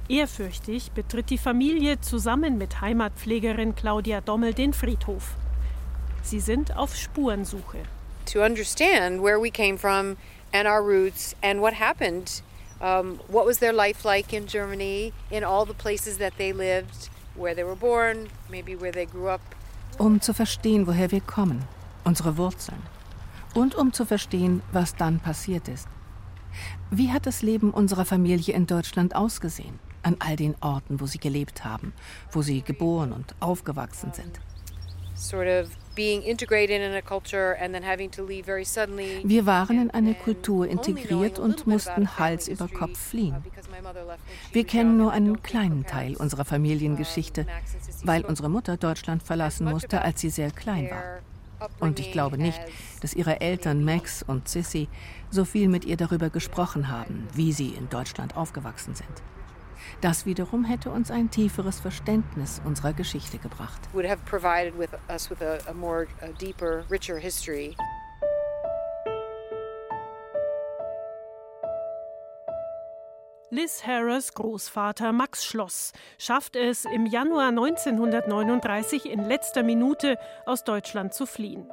Ehrfürchtig 0.07 0.93
betritt 0.93 1.29
die 1.29 1.37
Familie 1.37 1.99
zusammen 1.99 2.57
mit 2.57 2.79
Heimatpflegerin 2.79 3.75
Claudia 3.75 4.21
Dommel 4.21 4.53
den 4.53 4.71
Friedhof. 4.71 5.31
Sie 6.23 6.39
sind 6.39 6.77
auf 6.77 6.95
Spurensuche. 6.95 7.79
To 8.31 8.41
understand 8.41 9.21
where 9.21 9.37
we 9.37 9.51
came 9.51 9.77
from 9.77 10.15
and 10.53 10.69
our 10.69 10.81
roots 10.81 11.35
and 11.43 11.59
what 11.59 11.73
happened. 11.73 12.41
Um, 12.79 13.19
what 13.27 13.45
was 13.45 13.59
their 13.59 13.73
life 13.73 14.07
like 14.07 14.31
in 14.31 14.47
Germany, 14.47 15.11
in 15.29 15.43
all 15.43 15.65
the 15.65 15.73
places 15.73 16.17
that 16.19 16.37
they 16.37 16.53
lived, 16.53 17.09
where 17.35 17.53
they 17.53 17.65
were 17.65 17.75
born, 17.75 18.29
maybe 18.49 18.73
where 18.73 18.93
they 18.93 19.05
grew 19.05 19.27
up. 19.27 19.41
Um 19.97 20.21
zu 20.21 20.34
verstehen, 20.34 20.88
woher 20.88 21.12
wir 21.12 21.21
kommen, 21.21 21.63
unsere 22.03 22.38
Wurzeln. 22.38 22.81
Und 23.53 23.75
um 23.75 23.93
zu 23.93 24.05
verstehen, 24.05 24.62
was 24.71 24.95
dann 24.95 25.19
passiert 25.19 25.67
ist. 25.67 25.88
Wie 26.91 27.12
hat 27.12 27.25
das 27.25 27.41
Leben 27.41 27.71
unserer 27.71 28.05
Familie 28.05 28.53
in 28.53 28.67
Deutschland 28.67 29.15
ausgesehen? 29.15 29.79
an 30.05 30.17
all 30.19 30.36
den 30.36 30.55
Orten, 30.62 31.01
wo 31.01 31.08
sie 31.08 31.17
gelebt 31.17 31.65
haben, 31.65 31.91
wo 32.31 32.41
sie 32.43 32.62
geboren 32.62 33.12
und 33.12 33.36
aufgewachsen 33.39 34.13
sind. 34.13 34.39
Wir 39.23 39.45
waren 39.45 39.81
in 39.81 39.91
eine 39.91 40.13
Kultur 40.13 40.67
integriert 40.67 41.39
und 41.39 41.67
mussten 41.67 42.17
Hals 42.17 42.47
über 42.47 42.67
Kopf 42.67 42.97
fliehen. 42.97 43.36
Wir 44.51 44.65
kennen 44.65 44.97
nur 44.97 45.12
einen 45.12 45.41
kleinen 45.43 45.86
Teil 45.86 46.15
unserer 46.15 46.45
Familiengeschichte, 46.45 47.45
weil 48.03 48.25
unsere 48.25 48.49
Mutter 48.49 48.77
Deutschland 48.77 49.23
verlassen 49.23 49.69
musste, 49.69 50.01
als 50.01 50.21
sie 50.21 50.29
sehr 50.29 50.51
klein 50.51 50.89
war. 50.89 51.21
Und 51.79 51.99
ich 51.99 52.12
glaube 52.12 52.38
nicht, 52.38 52.60
dass 53.01 53.13
ihre 53.13 53.41
Eltern 53.41 53.84
Max 53.84 54.23
und 54.23 54.47
Sissy 54.47 54.88
so 55.29 55.45
viel 55.45 55.67
mit 55.67 55.86
ihr 55.86 55.97
darüber 55.97 56.29
gesprochen 56.29 56.89
haben, 56.89 57.27
wie 57.34 57.51
sie 57.51 57.69
in 57.69 57.89
Deutschland 57.89 58.36
aufgewachsen 58.36 58.95
sind. 58.95 59.34
Das 60.01 60.25
wiederum 60.25 60.65
hätte 60.65 60.91
uns 60.91 61.11
ein 61.11 61.31
tieferes 61.31 61.79
Verständnis 61.79 62.61
unserer 62.65 62.93
Geschichte 62.93 63.37
gebracht. 63.37 63.81
Would 63.93 64.07
have 64.07 64.21
provided 64.25 64.77
with 64.77 64.89
us 65.09 65.29
with 65.29 65.41
a, 65.41 65.59
a 65.69 65.73
more 65.73 66.07
a 66.21 66.27
deeper, 66.39 66.83
richer 66.89 67.17
history. 67.17 67.75
Liz 73.51 73.85
Harris 73.85 74.33
Großvater 74.33 75.13
Max 75.13 75.45
Schloss 75.45 75.93
schafft 76.17 76.55
es 76.55 76.83
im 76.83 77.05
Januar 77.05 77.49
1939 77.49 79.05
in 79.05 79.23
letzter 79.23 79.63
Minute 79.63 80.17
aus 80.45 80.63
Deutschland 80.63 81.13
zu 81.13 81.25
fliehen. 81.25 81.71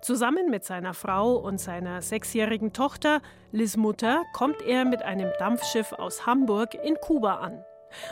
Zusammen 0.00 0.50
mit 0.50 0.64
seiner 0.64 0.94
Frau 0.94 1.36
und 1.36 1.58
seiner 1.58 2.02
sechsjährigen 2.02 2.72
Tochter, 2.72 3.20
Liz 3.52 3.76
Mutter, 3.76 4.24
kommt 4.32 4.62
er 4.62 4.84
mit 4.84 5.02
einem 5.02 5.30
Dampfschiff 5.38 5.92
aus 5.92 6.26
Hamburg 6.26 6.74
in 6.74 6.96
Kuba 7.00 7.36
an. 7.36 7.64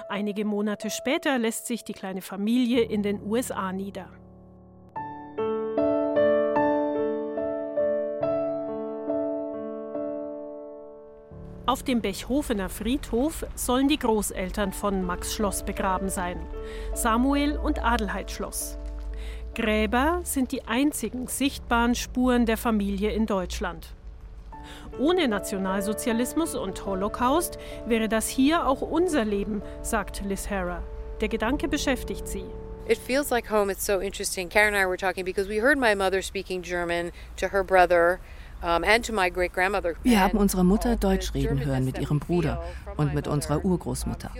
Einige 0.08 0.44
Monate 0.44 0.90
später 0.90 1.38
lässt 1.38 1.66
sich 1.66 1.84
die 1.84 1.92
kleine 1.92 2.22
Familie 2.22 2.82
in 2.82 3.02
den 3.02 3.22
USA 3.22 3.72
nieder. 3.72 4.08
Auf 11.66 11.82
dem 11.82 12.02
Bechhofener 12.02 12.68
Friedhof 12.68 13.46
sollen 13.54 13.88
die 13.88 13.98
Großeltern 13.98 14.72
von 14.72 15.02
Max 15.02 15.32
Schloss 15.34 15.64
begraben 15.64 16.10
sein. 16.10 16.46
Samuel 16.92 17.56
und 17.56 17.82
Adelheid 17.82 18.30
Schloss. 18.30 18.78
Gräber 19.54 20.20
sind 20.24 20.50
die 20.50 20.64
einzigen 20.66 21.28
sichtbaren 21.28 21.94
Spuren 21.94 22.44
der 22.44 22.56
Familie 22.56 23.12
in 23.12 23.26
Deutschland. 23.26 23.94
Ohne 24.98 25.28
Nationalsozialismus 25.28 26.54
und 26.54 26.84
Holocaust 26.84 27.58
wäre 27.86 28.08
das 28.08 28.28
hier 28.28 28.66
auch 28.66 28.80
unser 28.80 29.24
Leben, 29.24 29.62
sagt 29.82 30.22
Liz 30.24 30.50
Harrer. 30.50 30.82
Der 31.20 31.28
Gedanke 31.28 31.68
beschäftigt 31.68 32.26
sie. 32.26 32.44
It 32.88 32.98
feels 32.98 33.30
like 33.30 33.50
home. 33.50 33.70
It's 33.70 33.86
so 33.86 34.00
interesting. 34.00 34.48
Karen 34.48 34.74
and 34.74 34.82
I 34.82 34.86
were 34.86 34.98
talking 34.98 35.24
because 35.24 35.48
we 35.48 35.62
heard 35.62 35.78
my 35.78 35.94
mother 35.94 36.20
speaking 36.20 36.62
German 36.62 37.12
to 37.36 37.48
her 37.48 37.64
brother. 37.64 38.18
Wir 40.02 40.20
haben 40.20 40.38
unsere 40.38 40.64
Mutter 40.64 40.96
Deutsch 40.96 41.34
reden 41.34 41.62
hören 41.66 41.84
mit 41.84 41.98
ihrem 41.98 42.18
Bruder 42.18 42.64
und 42.96 43.12
mit 43.12 43.28
unserer 43.28 43.62
Urgroßmutter. 43.62 44.30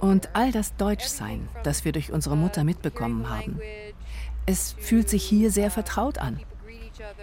Und 0.00 0.30
all 0.32 0.52
das 0.52 0.74
Deutschsein, 0.76 1.48
das 1.62 1.84
wir 1.84 1.92
durch 1.92 2.12
unsere 2.12 2.34
Mutter 2.34 2.64
mitbekommen 2.64 3.28
haben, 3.28 3.60
es 4.46 4.74
fühlt 4.78 5.08
sich 5.08 5.24
hier 5.24 5.50
sehr 5.50 5.70
vertraut 5.70 6.18
an. 6.18 6.40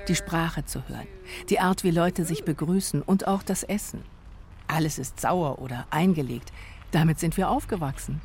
Die 0.08 0.15
Sprache 0.15 0.65
zu 0.65 0.88
hören, 0.88 1.08
die 1.49 1.60
Art, 1.60 1.84
wie 1.84 1.91
Leute 1.91 2.25
sich 2.25 2.43
begrüßen 2.43 3.01
und 3.01 3.27
auch 3.27 3.43
das 3.43 3.63
Essen. 3.63 4.03
Alles 4.67 4.99
ist 4.99 5.19
sauer 5.19 5.60
oder 5.60 5.86
eingelegt. 5.89 6.51
Damit 6.91 7.19
sind 7.19 7.38
wir 7.38 7.49
aufgewachsen. 7.49 8.21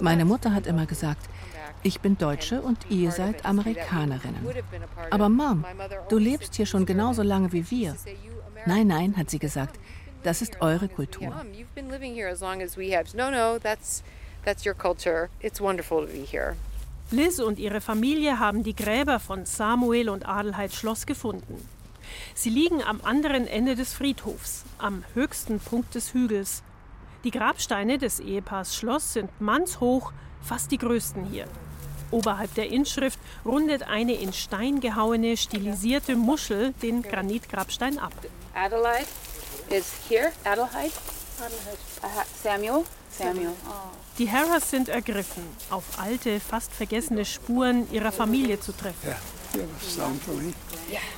Meine 0.00 0.24
Mutter 0.24 0.52
hat 0.52 0.66
immer 0.66 0.86
gesagt, 0.86 1.28
ich 1.82 2.00
bin 2.00 2.16
Deutsche 2.18 2.62
und 2.62 2.78
ihr 2.88 3.10
seid 3.10 3.44
Amerikanerinnen. 3.44 4.46
Aber 5.10 5.28
Mom, 5.28 5.64
du 6.08 6.18
lebst 6.18 6.54
hier 6.54 6.66
schon 6.66 6.86
genauso 6.86 7.22
lange 7.22 7.52
wie 7.52 7.68
wir. 7.70 7.96
Nein, 8.64 8.86
nein, 8.86 9.16
hat 9.16 9.30
sie 9.30 9.38
gesagt, 9.38 9.78
das 10.22 10.42
ist 10.42 10.60
eure 10.60 10.88
Kultur. 10.88 11.34
Liz 17.10 17.38
und 17.40 17.58
ihre 17.58 17.80
Familie 17.80 18.38
haben 18.38 18.62
die 18.62 18.76
Gräber 18.76 19.18
von 19.18 19.44
Samuel 19.44 20.08
und 20.08 20.28
Adelheid 20.28 20.72
Schloss 20.72 21.04
gefunden. 21.04 21.68
Sie 22.34 22.50
liegen 22.50 22.82
am 22.82 23.00
anderen 23.02 23.48
Ende 23.48 23.74
des 23.74 23.92
Friedhofs, 23.92 24.64
am 24.78 25.04
höchsten 25.14 25.58
Punkt 25.58 25.94
des 25.94 26.14
Hügels. 26.14 26.62
Die 27.24 27.32
Grabsteine 27.32 27.98
des 27.98 28.20
Ehepaars 28.20 28.76
Schloss 28.76 29.14
sind 29.14 29.30
mannshoch, 29.40 30.12
fast 30.42 30.70
die 30.70 30.78
größten 30.78 31.24
hier. 31.24 31.46
Oberhalb 32.12 32.54
der 32.54 32.70
Inschrift 32.70 33.18
rundet 33.44 33.82
eine 33.82 34.14
in 34.14 34.32
Stein 34.32 34.78
gehauene, 34.78 35.36
stilisierte 35.36 36.14
Muschel 36.14 36.72
den 36.82 37.02
Granitgrabstein 37.02 37.98
ab. 37.98 38.12
Adelaide 38.54 39.08
is 39.70 39.92
here. 40.08 40.30
Adelheid. 40.44 40.92
Uh, 41.38 42.06
Samuel. 42.42 42.84
Samuel. 43.10 43.52
Die 44.18 44.30
Harras 44.30 44.70
sind 44.70 44.88
ergriffen, 44.88 45.42
auf 45.70 45.84
alte, 45.98 46.40
fast 46.40 46.72
vergessene 46.72 47.24
Spuren 47.24 47.90
ihrer 47.92 48.12
Familie 48.12 48.58
zu 48.58 48.72
treffen. 48.72 49.14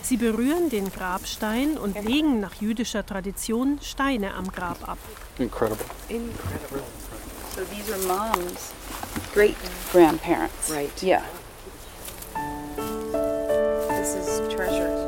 Sie 0.02 0.16
berühren 0.16 0.70
den 0.70 0.90
Grabstein 0.92 1.76
und 1.76 2.02
legen 2.04 2.40
nach 2.40 2.54
jüdischer 2.61 3.04
Tradition 3.04 3.78
Steine 3.83 4.35
am 4.35 4.50
Grab 4.50 4.88
ab. 4.88 4.98
Incredible. 5.38 5.87
Incredible. 6.09 6.83
So 7.54 7.62
these 7.64 7.92
are 7.92 8.00
moms 8.07 8.72
great 9.33 9.57
grandparents. 9.92 10.70
Right. 10.70 11.02
Yeah. 11.02 11.22
This 13.88 14.14
is 14.14 14.54
treasure. 14.54 15.08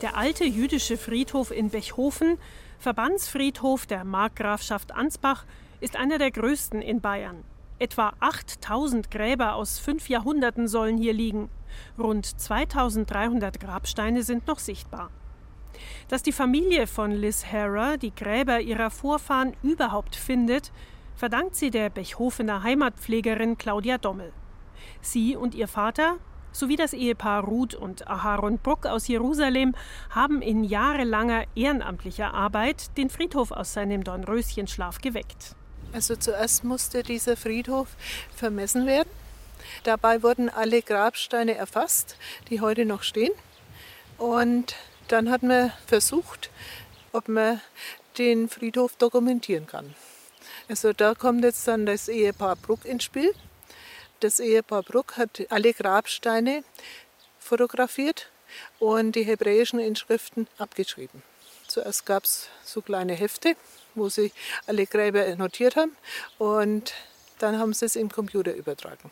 Der 0.00 0.16
alte 0.16 0.44
jüdische 0.44 0.96
Friedhof 0.96 1.50
in 1.50 1.70
Bechhofen, 1.70 2.38
Verbandsfriedhof 2.78 3.84
der 3.84 4.04
Markgrafschaft 4.04 4.92
Ansbach, 4.92 5.44
ist 5.80 5.96
einer 5.96 6.18
der 6.18 6.30
größten 6.30 6.82
in 6.82 7.00
Bayern. 7.00 7.42
Etwa 7.80 8.12
8000 8.20 9.10
Gräber 9.10 9.54
aus 9.54 9.80
fünf 9.80 10.08
Jahrhunderten 10.08 10.68
sollen 10.68 10.98
hier 10.98 11.12
liegen. 11.12 11.48
Rund 11.98 12.26
2300 12.26 13.58
Grabsteine 13.58 14.22
sind 14.22 14.46
noch 14.46 14.60
sichtbar. 14.60 15.10
Dass 16.06 16.22
die 16.22 16.32
Familie 16.32 16.86
von 16.86 17.10
Liz 17.10 17.44
Harrer 17.44 17.96
die 17.96 18.14
Gräber 18.14 18.60
ihrer 18.60 18.90
Vorfahren 18.90 19.56
überhaupt 19.64 20.14
findet, 20.14 20.70
verdankt 21.16 21.56
sie 21.56 21.70
der 21.70 21.90
Bechhofener 21.90 22.62
Heimatpflegerin 22.62 23.58
Claudia 23.58 23.98
Dommel. 23.98 24.32
Sie 25.00 25.34
und 25.34 25.56
ihr 25.56 25.66
Vater 25.66 26.18
sowie 26.58 26.76
das 26.76 26.92
Ehepaar 26.92 27.44
Ruth 27.44 27.74
und 27.74 28.08
Aharon 28.08 28.58
Bruck 28.58 28.86
aus 28.86 29.08
Jerusalem 29.08 29.74
haben 30.10 30.42
in 30.42 30.64
jahrelanger 30.64 31.44
ehrenamtlicher 31.54 32.34
Arbeit 32.34 32.96
den 32.96 33.10
Friedhof 33.10 33.50
aus 33.52 33.72
seinem 33.72 34.04
Dornröschenschlaf 34.04 35.00
geweckt. 35.00 35.54
Also 35.92 36.16
zuerst 36.16 36.64
musste 36.64 37.02
dieser 37.02 37.36
Friedhof 37.36 37.88
vermessen 38.34 38.86
werden. 38.86 39.08
Dabei 39.84 40.22
wurden 40.22 40.48
alle 40.48 40.82
Grabsteine 40.82 41.54
erfasst, 41.54 42.16
die 42.50 42.60
heute 42.60 42.84
noch 42.84 43.02
stehen. 43.02 43.32
Und 44.18 44.74
dann 45.08 45.30
hat 45.30 45.42
man 45.42 45.72
versucht, 45.86 46.50
ob 47.12 47.28
man 47.28 47.60
den 48.18 48.48
Friedhof 48.48 48.96
dokumentieren 48.96 49.66
kann. 49.66 49.94
Also 50.68 50.92
da 50.92 51.14
kommt 51.14 51.44
jetzt 51.44 51.66
dann 51.66 51.86
das 51.86 52.08
Ehepaar 52.08 52.56
Bruck 52.56 52.84
ins 52.84 53.04
Spiel. 53.04 53.32
Das 54.20 54.40
Ehepaar 54.40 54.82
Bruck 54.82 55.16
hat 55.16 55.46
alle 55.48 55.72
Grabsteine 55.72 56.64
fotografiert 57.38 58.28
und 58.80 59.14
die 59.14 59.22
hebräischen 59.22 59.78
Inschriften 59.78 60.48
abgeschrieben. 60.58 61.22
Zuerst 61.68 62.04
gab 62.04 62.24
es 62.24 62.48
so 62.64 62.80
kleine 62.80 63.12
Hefte, 63.12 63.54
wo 63.94 64.08
sie 64.08 64.32
alle 64.66 64.86
Gräber 64.86 65.36
notiert 65.36 65.76
haben 65.76 65.96
und 66.38 66.94
dann 67.38 67.60
haben 67.60 67.72
sie 67.72 67.86
es 67.86 67.94
im 67.94 68.08
Computer 68.08 68.54
übertragen. 68.54 69.10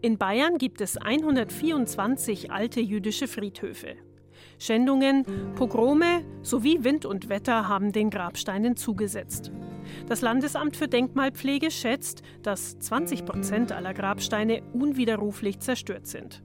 In 0.00 0.16
Bayern 0.16 0.56
gibt 0.56 0.80
es 0.80 0.96
124 0.96 2.50
alte 2.50 2.80
jüdische 2.80 3.28
Friedhöfe. 3.28 3.96
Schändungen, 4.58 5.24
Pogrome 5.54 6.24
sowie 6.42 6.82
Wind 6.82 7.04
und 7.04 7.28
Wetter 7.28 7.68
haben 7.68 7.92
den 7.92 8.10
Grabsteinen 8.10 8.76
zugesetzt. 8.76 9.50
Das 10.08 10.20
Landesamt 10.20 10.76
für 10.76 10.88
Denkmalpflege 10.88 11.70
schätzt, 11.70 12.22
dass 12.42 12.78
20 12.78 13.24
Prozent 13.24 13.72
aller 13.72 13.94
Grabsteine 13.94 14.62
unwiderruflich 14.72 15.60
zerstört 15.60 16.06
sind. 16.06 16.42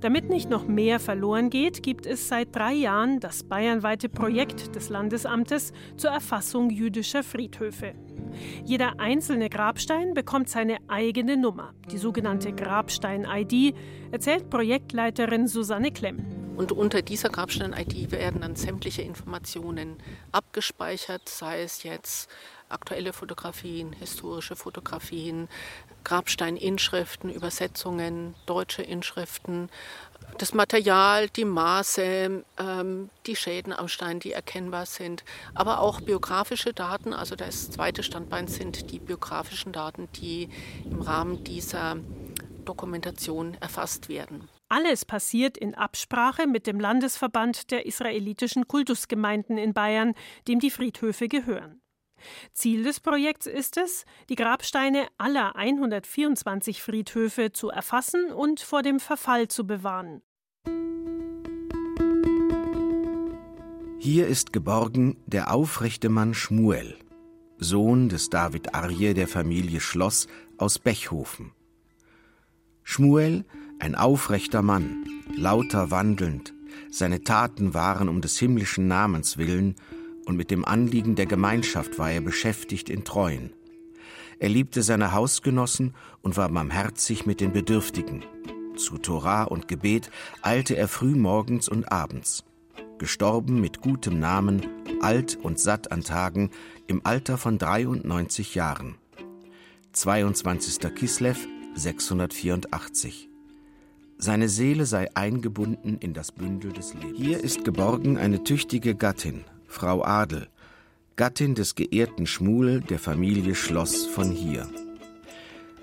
Damit 0.00 0.28
nicht 0.28 0.50
noch 0.50 0.66
mehr 0.66 0.98
verloren 0.98 1.50
geht, 1.50 1.82
gibt 1.82 2.06
es 2.06 2.28
seit 2.28 2.54
drei 2.54 2.72
Jahren 2.72 3.20
das 3.20 3.44
bayernweite 3.44 4.08
Projekt 4.08 4.74
des 4.74 4.88
Landesamtes 4.88 5.72
zur 5.96 6.10
Erfassung 6.10 6.70
jüdischer 6.70 7.22
Friedhöfe. 7.22 7.94
Jeder 8.64 8.98
einzelne 8.98 9.48
Grabstein 9.48 10.14
bekommt 10.14 10.48
seine 10.48 10.78
eigene 10.88 11.36
Nummer, 11.36 11.74
die 11.90 11.98
sogenannte 11.98 12.52
Grabstein-ID, 12.52 13.74
erzählt 14.10 14.50
Projektleiterin 14.50 15.46
Susanne 15.46 15.90
Klemm. 15.90 16.18
Und 16.60 16.72
unter 16.72 17.00
dieser 17.00 17.30
Grabstein-ID 17.30 18.10
werden 18.10 18.42
dann 18.42 18.54
sämtliche 18.54 19.00
Informationen 19.00 19.96
abgespeichert, 20.30 21.26
sei 21.26 21.62
es 21.62 21.84
jetzt 21.84 22.28
aktuelle 22.68 23.14
Fotografien, 23.14 23.94
historische 23.94 24.56
Fotografien, 24.56 25.48
Grabsteininschriften, 26.04 27.30
Übersetzungen, 27.30 28.34
deutsche 28.44 28.82
Inschriften, 28.82 29.70
das 30.36 30.52
Material, 30.52 31.30
die 31.30 31.46
Maße, 31.46 32.44
ähm, 32.58 33.08
die 33.24 33.36
Schäden 33.36 33.72
am 33.72 33.88
Stein, 33.88 34.20
die 34.20 34.32
erkennbar 34.32 34.84
sind, 34.84 35.24
aber 35.54 35.80
auch 35.80 36.02
biografische 36.02 36.74
Daten. 36.74 37.14
Also 37.14 37.36
das 37.36 37.70
zweite 37.70 38.02
Standbein 38.02 38.48
sind 38.48 38.90
die 38.90 38.98
biografischen 38.98 39.72
Daten, 39.72 40.10
die 40.16 40.50
im 40.84 41.00
Rahmen 41.00 41.42
dieser 41.42 41.96
Dokumentation 42.66 43.56
erfasst 43.62 44.10
werden. 44.10 44.50
Alles 44.72 45.04
passiert 45.04 45.58
in 45.58 45.74
Absprache 45.74 46.46
mit 46.46 46.68
dem 46.68 46.78
Landesverband 46.78 47.72
der 47.72 47.86
israelitischen 47.86 48.68
Kultusgemeinden 48.68 49.58
in 49.58 49.74
Bayern, 49.74 50.14
dem 50.46 50.60
die 50.60 50.70
Friedhöfe 50.70 51.26
gehören. 51.26 51.82
Ziel 52.52 52.84
des 52.84 53.00
Projekts 53.00 53.46
ist 53.46 53.76
es, 53.76 54.04
die 54.28 54.36
Grabsteine 54.36 55.08
aller 55.18 55.56
124 55.56 56.82
Friedhöfe 56.82 57.50
zu 57.50 57.70
erfassen 57.70 58.30
und 58.30 58.60
vor 58.60 58.82
dem 58.82 59.00
Verfall 59.00 59.48
zu 59.48 59.66
bewahren. 59.66 60.22
Hier 63.98 64.28
ist 64.28 64.52
geborgen 64.52 65.16
der 65.26 65.52
aufrechte 65.52 66.10
Mann 66.10 66.32
Schmuel, 66.32 66.96
Sohn 67.58 68.08
des 68.08 68.30
David 68.30 68.72
Arje 68.72 69.14
der 69.14 69.26
Familie 69.26 69.80
Schloss 69.80 70.28
aus 70.58 70.78
Bechhofen. 70.78 71.52
Schmuel, 72.84 73.44
ein 73.80 73.94
aufrechter 73.94 74.62
Mann, 74.62 75.04
lauter 75.34 75.90
wandelnd, 75.90 76.54
seine 76.90 77.22
Taten 77.22 77.72
waren 77.72 78.08
um 78.08 78.20
des 78.20 78.38
himmlischen 78.38 78.88
Namens 78.88 79.38
willen 79.38 79.76
und 80.26 80.36
mit 80.36 80.50
dem 80.50 80.64
Anliegen 80.64 81.14
der 81.14 81.26
Gemeinschaft 81.26 81.98
war 81.98 82.10
er 82.10 82.20
beschäftigt 82.20 82.90
in 82.90 83.04
Treuen. 83.04 83.52
Er 84.38 84.48
liebte 84.48 84.82
seine 84.82 85.12
Hausgenossen 85.12 85.94
und 86.22 86.36
war 86.36 86.48
barmherzig 86.48 87.26
mit 87.26 87.40
den 87.40 87.52
Bedürftigen. 87.52 88.24
Zu 88.76 88.98
Torah 88.98 89.44
und 89.44 89.68
Gebet 89.68 90.10
eilte 90.42 90.76
er 90.76 90.88
früh 90.88 91.14
morgens 91.14 91.68
und 91.68 91.92
abends. 91.92 92.44
Gestorben 92.98 93.60
mit 93.60 93.80
gutem 93.80 94.18
Namen, 94.18 94.66
alt 95.00 95.36
und 95.36 95.58
satt 95.58 95.92
an 95.92 96.02
Tagen, 96.02 96.50
im 96.86 97.00
Alter 97.04 97.38
von 97.38 97.58
93 97.58 98.54
Jahren. 98.54 98.96
22. 99.92 100.94
Kislev 100.94 101.46
684. 101.74 103.29
Seine 104.22 104.50
Seele 104.50 104.84
sei 104.84 105.08
eingebunden 105.14 105.96
in 105.98 106.12
das 106.12 106.30
Bündel 106.30 106.74
des 106.74 106.92
Lebens. 106.92 107.16
Hier 107.16 107.42
ist 107.42 107.64
geborgen 107.64 108.18
eine 108.18 108.44
tüchtige 108.44 108.94
Gattin, 108.94 109.44
Frau 109.66 110.04
Adel, 110.04 110.48
Gattin 111.16 111.54
des 111.54 111.74
geehrten 111.74 112.26
Schmuel 112.26 112.82
der 112.82 112.98
Familie 112.98 113.54
Schloss 113.54 114.04
von 114.04 114.30
hier. 114.30 114.68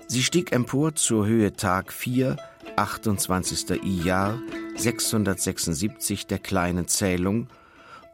Sie 0.06 0.22
stieg 0.22 0.52
empor 0.52 0.94
zur 0.94 1.26
Höhe 1.26 1.52
Tag 1.54 1.92
4, 1.92 2.36
28. 2.76 3.82
Ijar 3.82 4.38
676 4.76 6.28
der 6.28 6.38
kleinen 6.38 6.86
Zählung 6.86 7.48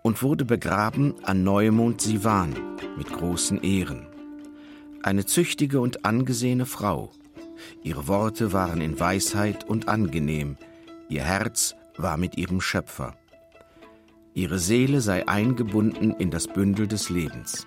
und 0.00 0.22
wurde 0.22 0.46
begraben 0.46 1.14
an 1.24 1.44
Neumond 1.44 2.00
Sivan 2.00 2.54
mit 2.96 3.12
großen 3.12 3.62
Ehren. 3.62 4.06
Eine 5.02 5.26
züchtige 5.26 5.80
und 5.80 6.06
angesehene 6.06 6.64
Frau. 6.64 7.12
Ihre 7.82 8.08
Worte 8.08 8.52
waren 8.52 8.80
in 8.80 8.98
Weisheit 8.98 9.64
und 9.64 9.88
angenehm, 9.88 10.56
ihr 11.08 11.22
Herz 11.22 11.74
war 11.96 12.16
mit 12.16 12.36
ihrem 12.36 12.60
Schöpfer. 12.60 13.14
Ihre 14.34 14.58
Seele 14.58 15.00
sei 15.00 15.28
eingebunden 15.28 16.10
in 16.12 16.30
das 16.30 16.48
Bündel 16.48 16.88
des 16.88 17.08
Lebens. 17.08 17.66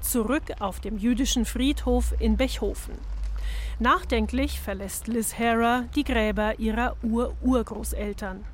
Zurück 0.00 0.42
auf 0.58 0.80
dem 0.80 0.98
jüdischen 0.98 1.44
Friedhof 1.44 2.14
in 2.18 2.36
Bechhofen. 2.36 2.94
Nachdenklich 3.78 4.60
verlässt 4.60 5.06
Liz 5.06 5.38
Hara 5.38 5.84
die 5.94 6.02
Gräber 6.02 6.58
ihrer 6.58 6.96
Ur-Urgroßeltern. 7.04 8.44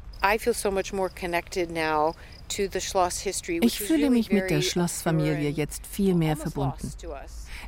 Ich 3.62 3.80
fühle 3.80 4.10
mich 4.10 4.30
mit 4.30 4.50
der 4.50 4.62
Schlossfamilie 4.62 5.50
jetzt 5.50 5.86
viel 5.86 6.14
mehr 6.14 6.36
verbunden. 6.36 6.92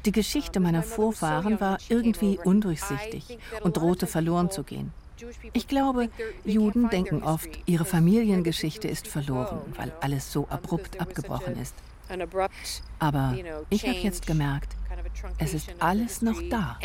Die 0.04 0.12
Geschichte 0.12 0.60
meiner 0.60 0.82
Vorfahren 0.82 1.60
war 1.60 1.78
irgendwie 1.88 2.38
undurchsichtig 2.42 3.38
und 3.62 3.76
drohte 3.76 4.06
verloren 4.06 4.50
zu 4.50 4.62
gehen. 4.62 4.92
Ich 5.52 5.66
glaube, 5.66 6.10
Juden 6.44 6.90
denken 6.90 7.24
oft, 7.24 7.48
ihre 7.66 7.84
Familiengeschichte 7.84 8.86
ist 8.86 9.08
verloren, 9.08 9.60
weil 9.76 9.92
alles 10.00 10.32
so 10.32 10.46
abrupt 10.48 11.00
abgebrochen 11.00 11.60
ist. 11.60 11.74
Aber 13.00 13.36
ich 13.68 13.82
habe 13.82 13.98
jetzt 13.98 14.26
gemerkt, 14.26 14.76
es 15.38 15.54
ist 15.54 15.70
alles 15.80 16.22
noch 16.22 16.40
da. 16.48 16.78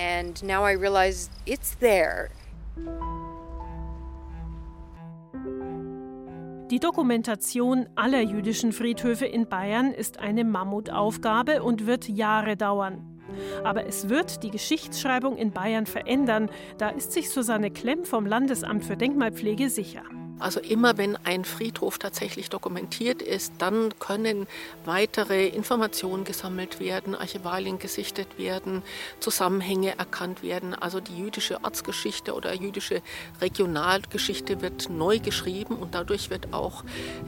Die 6.73 6.79
Dokumentation 6.79 7.87
aller 7.93 8.21
jüdischen 8.21 8.71
Friedhöfe 8.71 9.27
in 9.27 9.47
Bayern 9.47 9.91
ist 9.91 10.19
eine 10.19 10.43
Mammutaufgabe 10.43 11.61
und 11.61 11.85
wird 11.85 12.09
Jahre 12.09 12.57
dauern. 12.57 13.21
Aber 13.63 13.85
es 13.85 14.09
wird 14.09 14.41
die 14.41 14.49
Geschichtsschreibung 14.49 15.37
in 15.37 15.51
Bayern 15.51 15.85
verändern, 15.85 16.49
da 16.79 16.89
ist 16.89 17.11
sich 17.11 17.29
Susanne 17.29 17.69
Klemm 17.69 18.05
vom 18.05 18.25
Landesamt 18.25 18.85
für 18.85 18.97
Denkmalpflege 18.97 19.69
sicher. 19.69 20.01
Also 20.39 20.59
immer 20.59 20.97
wenn 20.97 21.15
ein 21.25 21.45
Friedhof 21.45 21.99
tatsächlich 21.99 22.49
dokumentiert 22.49 23.21
ist, 23.21 23.53
dann 23.59 23.97
können 23.99 24.47
weitere 24.83 25.47
Informationen 25.47 26.25
gesammelt 26.25 26.79
werden, 26.79 27.15
Archivalien 27.15 27.79
gesichtet 27.79 28.37
werden, 28.37 28.83
Zusammenhänge 29.19 29.97
erkannt 29.97 30.43
werden. 30.43 30.73
Also 30.73 30.99
die 30.99 31.17
jüdische 31.17 31.63
Ortsgeschichte 31.63 32.33
oder 32.33 32.53
jüdische 32.53 33.01
Regionalgeschichte 33.41 34.61
wird 34.61 34.89
neu 34.89 35.19
geschrieben 35.19 35.77
und 35.77 35.95
dadurch 35.95 36.29
wird 36.29 36.51
auch 36.53 36.83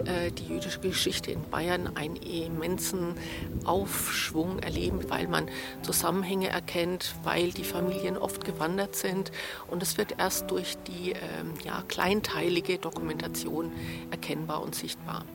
äh, 0.05 0.31
die 0.31 0.47
jüdische 0.47 0.79
Geschichte 0.79 1.31
in 1.31 1.49
Bayern 1.49 1.95
einen 1.95 2.17
immensen 2.17 3.15
Aufschwung 3.63 4.59
erleben, 4.59 5.09
weil 5.09 5.27
man 5.27 5.47
Zusammenhänge 5.83 6.49
erkennt, 6.49 7.15
weil 7.23 7.51
die 7.51 7.63
Familien 7.63 8.17
oft 8.17 8.43
gewandert 8.43 8.95
sind 8.95 9.31
und 9.67 9.81
es 9.83 9.97
wird 9.97 10.15
erst 10.17 10.51
durch 10.51 10.75
die 10.87 11.13
äh, 11.13 11.17
ja, 11.63 11.83
kleinteilige 11.87 12.77
Dokumentation 12.77 13.04
Dokumentation 13.05 13.71
erkennbar 14.09 14.63
und 14.63 14.73
sichtbar. 14.73 15.25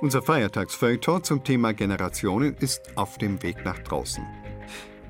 Unser 0.00 0.22
Feiertagsfeuilleton 0.22 1.24
zum 1.24 1.42
Thema 1.42 1.74
Generationen 1.74 2.54
ist 2.54 2.96
auf 2.96 3.18
dem 3.18 3.42
Weg 3.42 3.64
nach 3.64 3.80
draußen. 3.80 4.24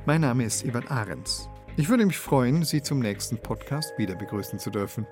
Mein 0.07 0.23
Name 0.23 0.45
ist 0.45 0.65
Ivan 0.65 0.89
Ahrens. 0.89 1.51
Ich 1.77 1.91
würde 1.91 2.07
mich 2.07 2.17
freuen, 2.17 2.65
Sie 2.65 2.81
zum 2.81 2.99
nächsten 2.99 3.37
Podcast 3.37 3.93
wieder 3.99 4.15
begrüßen 4.15 4.59
zu 4.59 4.71
dürfen. 4.71 5.07